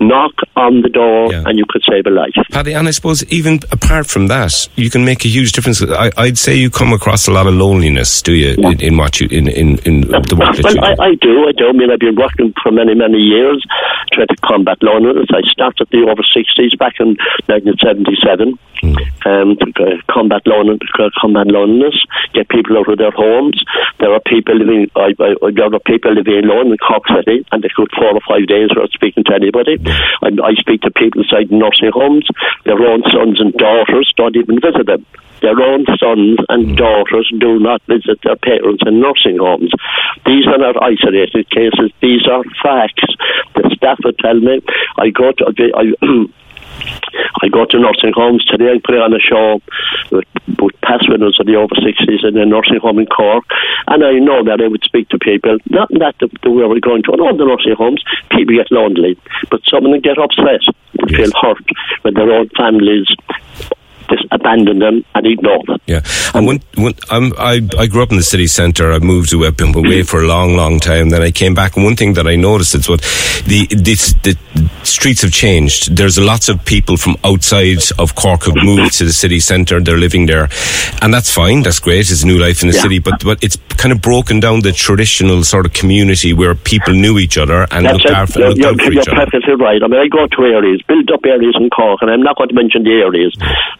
Knock 0.00 0.32
on 0.56 0.82
the 0.82 0.88
door 0.88 1.32
and 1.32 1.58
you 1.58 1.64
could 1.68 1.82
save 1.88 2.06
a 2.06 2.10
life. 2.10 2.32
Paddy, 2.50 2.72
and 2.72 2.88
I 2.88 2.90
suppose 2.90 3.22
even 3.24 3.60
apart 3.70 4.06
from 4.06 4.26
that, 4.28 4.68
you 4.76 4.90
can 4.90 5.04
make 5.04 5.24
a 5.24 5.28
huge 5.28 5.52
difference. 5.52 5.82
I, 5.82 6.10
I'd 6.16 6.38
say 6.38 6.54
you 6.54 6.70
come 6.70 6.92
across 6.92 7.26
a 7.28 7.32
lot 7.32 7.46
of 7.46 7.54
loneliness, 7.54 8.22
do 8.22 8.32
you, 8.32 8.54
in, 8.54 8.80
in 8.80 8.96
what 8.96 9.20
you 9.20 9.28
in 9.30 9.48
in, 9.48 9.78
in 9.78 10.00
the 10.02 10.36
work 10.36 10.56
that 10.56 10.64
Well, 10.64 10.74
you 10.74 10.96
do? 10.96 11.02
I, 11.02 11.06
I 11.06 11.14
do. 11.14 11.48
I 11.48 11.52
do. 11.52 11.68
I 11.68 11.72
mean, 11.72 11.90
I've 11.90 12.00
been 12.00 12.16
working 12.16 12.52
for 12.62 12.72
many, 12.72 12.94
many 12.94 13.18
years 13.18 13.64
trying 14.12 14.28
to 14.28 14.36
combat 14.44 14.78
loneliness. 14.82 15.26
I 15.30 15.42
started 15.50 15.88
the 15.90 16.06
over 16.10 16.22
60s 16.22 16.78
back 16.78 16.94
in 17.00 17.16
1977 17.46 18.58
um, 19.24 19.56
to 19.56 19.66
uh, 19.80 19.96
combat 20.12 20.42
loneliness, 20.46 20.88
combat 21.20 21.46
loneliness, 21.48 21.96
get 22.32 22.48
people 22.48 22.76
out 22.78 22.88
of 22.92 22.98
their 22.98 23.10
homes. 23.10 23.56
There 23.98 24.12
are 24.12 24.20
people 24.26 24.56
living. 24.56 24.90
I, 24.96 25.16
I, 25.16 25.50
there 25.54 25.72
are 25.72 25.86
people 25.86 26.12
living 26.12 26.44
alone 26.44 26.72
in 26.72 26.78
Cork 26.78 27.08
City, 27.08 27.46
and 27.52 27.62
they 27.62 27.70
go 27.76 27.86
four 27.96 28.12
or 28.12 28.24
five 28.28 28.46
days 28.46 28.68
without 28.70 28.90
speaking 28.92 29.24
to 29.24 29.34
anybody. 29.34 29.78
I, 30.22 30.28
I 30.44 30.52
speak 30.60 30.82
to 30.82 30.90
people 30.90 31.22
inside 31.22 31.50
nursing 31.50 31.90
homes. 31.92 32.28
Their 32.64 32.80
own 32.80 33.02
sons 33.08 33.40
and 33.40 33.52
daughters 33.54 34.12
don't 34.16 34.36
even 34.36 34.60
visit 34.60 34.86
them 34.86 35.06
their 35.44 35.60
own 35.60 35.84
sons 36.00 36.38
and 36.48 36.74
daughters 36.74 37.30
do 37.38 37.58
not 37.58 37.82
visit 37.86 38.18
their 38.24 38.36
parents 38.36 38.82
in 38.86 39.00
nursing 39.00 39.36
homes. 39.38 39.70
These 40.24 40.46
are 40.46 40.56
not 40.56 40.80
isolated 40.82 41.50
cases. 41.50 41.92
These 42.00 42.26
are 42.26 42.42
facts. 42.62 43.04
The 43.54 43.68
staff 43.76 43.98
would 44.04 44.16
tell 44.18 44.40
me. 44.40 44.62
I 44.96 45.10
go 45.10 45.32
to. 45.32 45.44
I, 45.76 45.92
I 47.42 47.48
go 47.48 47.64
to 47.64 47.78
nursing 47.78 48.12
homes 48.14 48.44
today. 48.44 48.72
I 48.74 48.80
put 48.84 48.96
on 48.96 49.12
a 49.12 49.20
show 49.20 49.60
with, 50.10 50.24
with 50.58 50.80
past 50.82 51.08
winners 51.08 51.38
of 51.40 51.46
the 51.46 51.56
over 51.56 51.74
60s 51.74 52.26
in 52.26 52.36
a 52.36 52.46
nursing 52.46 52.80
home 52.80 52.98
in 52.98 53.06
Cork. 53.06 53.44
And 53.88 54.04
I 54.04 54.18
know 54.18 54.44
that 54.44 54.60
I 54.60 54.68
would 54.68 54.82
speak 54.84 55.08
to 55.10 55.18
people, 55.18 55.58
not 55.70 55.88
that 56.00 56.14
the, 56.20 56.28
the 56.42 56.50
way 56.50 56.64
we're 56.64 56.80
going 56.80 57.02
to 57.04 57.12
all 57.12 57.36
the 57.36 57.44
nursing 57.44 57.74
homes, 57.76 58.02
people 58.30 58.56
get 58.56 58.70
lonely, 58.70 59.18
but 59.50 59.60
some 59.68 59.84
of 59.86 59.92
them 59.92 60.00
get 60.00 60.18
upset, 60.18 60.60
feel 61.08 61.30
hurt 61.40 61.64
when 62.02 62.14
their 62.14 62.30
own 62.30 62.48
families 62.56 63.06
just 64.10 64.24
abandon 64.30 64.78
them 64.78 65.04
and 65.14 65.26
ignore 65.26 65.62
them. 65.66 65.78
Yeah, 65.86 66.02
and 66.34 66.46
when, 66.46 66.60
when 66.76 66.94
I'm, 67.10 67.32
I 67.38 67.60
I 67.78 67.86
grew 67.86 68.02
up 68.02 68.10
in 68.10 68.16
the 68.16 68.22
city 68.22 68.46
centre, 68.46 68.92
I 68.92 68.98
moved 68.98 69.32
away, 69.32 70.02
for 70.02 70.22
a 70.22 70.26
long, 70.26 70.56
long 70.56 70.80
time. 70.80 71.10
Then 71.10 71.22
I 71.22 71.30
came 71.30 71.54
back, 71.54 71.76
and 71.76 71.84
one 71.84 71.96
thing 71.96 72.14
that 72.14 72.26
I 72.26 72.36
noticed 72.36 72.74
is 72.74 72.88
what 72.88 73.00
the 73.46 73.66
the, 73.70 73.94
the 74.22 74.70
streets 74.86 75.22
have 75.22 75.32
changed. 75.32 75.96
There's 75.96 76.18
lots 76.18 76.48
of 76.48 76.64
people 76.64 76.96
from 76.96 77.16
outside 77.24 77.78
of 77.98 78.14
Cork 78.14 78.44
have 78.44 78.56
moved 78.56 78.94
to 78.98 79.04
the 79.04 79.12
city 79.12 79.40
centre. 79.40 79.80
They're 79.80 79.98
living 79.98 80.26
there, 80.26 80.48
and 81.02 81.12
that's 81.12 81.32
fine. 81.32 81.62
That's 81.62 81.78
great. 81.80 82.10
It's 82.10 82.22
a 82.22 82.26
new 82.26 82.38
life 82.38 82.62
in 82.62 82.68
the 82.68 82.74
Yeah. 82.74 82.82
city, 82.82 82.98
but 82.98 83.24
but 83.24 83.42
it's 83.42 83.56
kind 83.76 83.92
of 83.92 84.00
broken 84.00 84.40
down 84.40 84.60
the 84.60 84.72
traditional 84.72 85.42
sort 85.44 85.66
of 85.66 85.72
community 85.72 86.32
where 86.32 86.54
people 86.54 86.94
knew 86.94 87.18
each 87.18 87.36
other 87.38 87.66
and 87.70 87.84
That's 87.86 87.94
looked, 88.04 88.06
it. 88.06 88.12
after, 88.12 88.38
You're, 88.40 88.48
looked 88.50 88.60
you're, 88.60 88.70
out 88.70 88.80
for 88.80 88.92
you're 88.92 89.02
each 89.02 89.08
other. 89.08 89.24
perfectly 89.26 89.54
right. 89.54 89.82
I 89.82 89.86
mean, 89.88 90.00
I 90.00 90.08
go 90.08 90.26
to 90.26 90.40
areas, 90.44 90.80
built 90.88 91.10
up 91.12 91.24
areas 91.26 91.54
in 91.58 91.70
Cork, 91.70 92.00
and 92.02 92.10
I'm 92.10 92.22
not 92.22 92.36
going 92.36 92.48
to 92.48 92.54
mention 92.54 92.84
the 92.84 92.92
areas. 93.02 93.34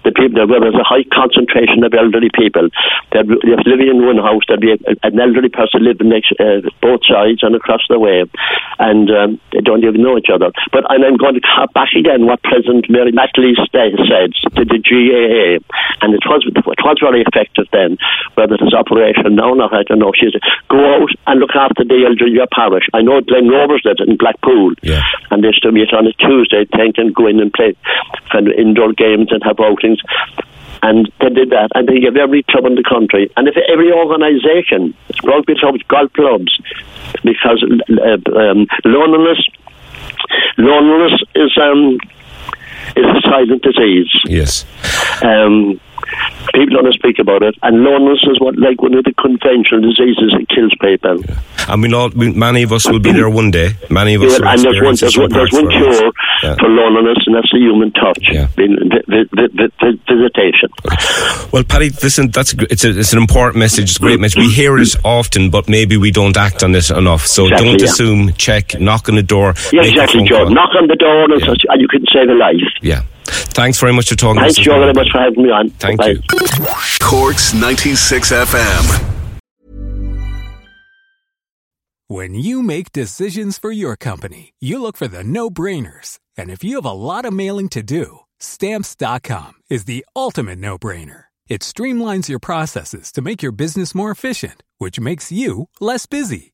The 0.05 0.13
people 0.13 0.47
where 0.47 0.61
there's 0.61 0.75
a 0.75 0.85
high 0.85 1.05
concentration 1.13 1.85
of 1.85 1.95
elderly 1.95 2.31
people. 2.35 2.69
They're, 3.13 3.25
they're 3.25 3.65
living 3.67 3.89
in 3.89 4.05
one 4.05 4.19
house. 4.19 4.43
There'd 4.49 4.61
be 4.61 4.73
a, 4.73 4.79
an 5.03 5.19
elderly 5.21 5.49
person 5.49 5.85
living 5.85 6.09
next 6.11 6.33
uh, 6.41 6.61
both 6.83 7.01
sides 7.09 7.43
and 7.43 7.55
across 7.55 7.81
the 7.89 7.99
way, 7.99 8.25
and 8.79 9.11
um, 9.11 9.41
they 9.53 9.61
don't 9.61 9.85
even 9.85 10.03
know 10.03 10.19
each 10.19 10.29
other. 10.33 10.51
But 10.73 10.85
and 10.95 11.05
I'm 11.05 11.17
going 11.19 11.35
to 11.35 11.69
back 11.75 11.91
again 11.99 12.27
what 12.27 12.43
President 12.43 12.87
Mary 12.89 13.11
McAleese 13.11 13.59
said 13.75 13.99
to 14.55 14.63
the 14.65 14.79
GAA, 14.79 15.59
and 16.01 16.15
it 16.15 16.23
was 16.25 16.47
it 16.47 16.65
was 16.85 16.99
very 17.03 17.23
effective 17.27 17.67
then. 17.73 17.99
Whether 18.35 18.55
it's 18.55 18.75
operation 18.75 19.35
now 19.35 19.51
or 19.51 19.57
not, 19.57 19.75
I 19.75 19.83
don't 19.83 19.99
know. 19.99 20.13
She 20.15 20.31
said, 20.31 20.41
go 20.71 20.79
out 20.79 21.11
and 21.27 21.41
look 21.41 21.55
after 21.55 21.83
the 21.85 22.07
elderly 22.07 22.31
in 22.31 22.37
your 22.37 22.47
parish. 22.55 22.85
I 22.95 23.03
know 23.03 23.21
Glen 23.21 23.49
Rovers 23.49 23.83
did 23.83 23.99
it 24.01 24.09
in 24.09 24.17
Blackpool, 24.17 24.75
Yeah. 24.83 25.03
and 25.31 25.43
they 25.43 25.49
used 25.49 25.63
to 25.63 25.73
meet 25.73 25.93
on 25.93 26.07
a 26.07 26.13
Tuesday, 26.15 26.65
think, 26.77 26.97
and 26.99 27.15
go 27.15 27.27
in 27.27 27.41
and 27.41 27.53
play 27.53 27.75
kind 28.31 28.47
of 28.49 28.55
indoor 28.55 28.93
games 28.93 29.29
and 29.31 29.43
have 29.45 29.59
outings. 29.61 30.01
And 30.83 31.11
they 31.21 31.31
did 31.31 31.51
that, 31.51 31.71
and 31.75 31.89
they 31.89 31.99
gave 32.01 32.17
every 32.17 32.43
club 32.45 32.67
in 32.67 32.75
the 32.75 32.85
country, 32.85 33.31
and 33.37 33.49
if 33.49 33.57
every 33.73 33.91
organisation, 33.91 34.93
rugby 35.25 35.55
clubs, 35.59 35.83
golf 35.89 36.13
clubs, 36.13 36.61
because 37.25 37.65
uh, 37.65 38.39
um, 38.39 38.67
loneliness, 38.85 39.41
loneliness 40.59 41.21
is 41.35 41.57
um, 41.61 41.99
is 42.97 43.05
a 43.05 43.21
silent 43.23 43.63
disease. 43.63 44.11
Yes. 44.27 44.65
Um, 45.23 45.81
people 46.55 46.83
don't 46.83 46.93
speak 46.95 47.19
about 47.19 47.43
it, 47.43 47.55
and 47.63 47.83
loneliness 47.83 48.23
is 48.31 48.41
what 48.41 48.57
like 48.59 48.81
one 48.83 48.95
of 48.95 49.05
the 49.05 49.15
conventional 49.15 49.81
diseases 49.81 50.33
that 50.37 50.47
kills 50.49 50.73
people. 50.81 51.23
And 51.69 51.83
we'll 51.83 51.95
all, 51.95 52.11
we, 52.11 52.33
many 52.33 52.63
of 52.63 52.73
us 52.73 52.89
will 52.89 53.01
be 53.01 53.13
there 53.13 53.31
one 53.31 53.51
day. 53.51 53.71
Many 53.91 54.15
of 54.15 54.23
us 54.23 54.39
will 54.39 54.49
and 54.49 54.61
there's 54.61 54.83
one, 54.83 54.95
there's 54.97 55.17
one, 55.19 55.31
there's 55.31 55.53
one 55.53 55.65
for 55.65 55.71
cure 55.71 56.13
Yeah. 56.43 56.55
for 56.57 56.69
loneliness, 56.69 57.19
and 57.27 57.35
that's 57.37 57.51
the 57.53 57.59
human 57.59 57.91
touch, 57.93 58.21
vi- 58.29 58.47
vi- 58.57 59.29
vi- 59.33 59.69
vi- 59.81 60.01
visitation. 60.09 60.69
Well, 61.53 61.65
Paddy, 61.65 61.91
listen, 61.91 62.31
that's 62.31 62.53
it's, 62.55 62.85
a, 62.85 62.99
it's 62.99 63.13
an 63.13 63.19
important 63.21 63.57
message. 63.59 63.85
It's 63.91 63.97
a 63.97 64.01
great 64.03 64.21
message. 64.21 64.39
We 64.39 64.51
hear 64.53 64.77
it 64.79 64.95
often, 65.05 65.51
but 65.51 65.69
maybe 65.69 65.97
we 65.97 66.11
don't 66.11 66.37
act 66.37 66.63
on 66.63 66.75
it 66.75 66.91
enough. 66.91 67.27
So 67.27 67.45
Exactly, 67.45 67.67
don't 67.69 67.81
yeah. 67.81 67.87
assume. 67.87 68.33
Check. 68.35 68.79
Knock 68.81 69.09
on 69.09 69.15
the 69.17 69.23
door. 69.23 69.55
Yeah, 69.73 69.83
exactly, 69.85 70.27
call. 70.29 70.51
Knock 70.51 70.71
on 70.81 70.87
the 70.89 70.97
door, 70.97 71.25
and, 71.33 71.41
such, 71.43 71.63
and 71.69 71.81
you 71.81 71.89
can 71.89 72.05
save 72.13 72.29
a 72.29 72.35
life. 72.35 72.61
Yeah. 72.83 73.03
Thanks 73.27 73.79
very 73.79 73.93
much 73.93 74.09
for 74.09 74.17
talking. 74.17 74.41
Thanks, 74.41 74.57
to 74.57 74.61
us. 74.61 74.67
Thanks 74.67 74.77
Joe, 74.77 74.81
very 74.81 74.93
much 74.93 75.11
for 75.11 75.19
having 75.21 75.43
me 75.43 75.51
on. 75.51 75.71
Thank 75.71 76.01
Bye. 76.01 76.09
you. 76.09 76.23
Corks 77.01 77.55
96 77.55 78.33
FM. 78.33 79.11
When 82.09 82.35
you 82.35 82.63
make 82.63 82.93
decisions 82.93 83.57
for 83.59 83.73
your 83.73 83.97
company, 83.97 84.53
you 84.61 84.79
look 84.81 84.97
for 84.97 85.09
the 85.09 85.25
no 85.25 85.49
brainers. 85.51 86.19
And 86.37 86.51
if 86.51 86.63
you 86.63 86.77
have 86.77 86.85
a 86.85 86.93
lot 86.93 87.25
of 87.25 87.33
mailing 87.33 87.69
to 87.71 87.83
do, 87.83 88.21
stamps.com 88.39 89.55
is 89.71 89.87
the 89.87 90.05
ultimate 90.15 90.59
no 90.59 90.77
brainer. 90.77 91.25
It 91.49 91.63
streamlines 91.63 92.29
your 92.29 92.39
processes 92.39 93.11
to 93.13 93.23
make 93.23 93.43
your 93.43 93.53
business 93.53 93.95
more 93.95 94.11
efficient, 94.11 94.63
which 94.79 95.01
makes 95.01 95.33
you 95.33 95.69
less 95.81 96.07
busy. 96.07 96.54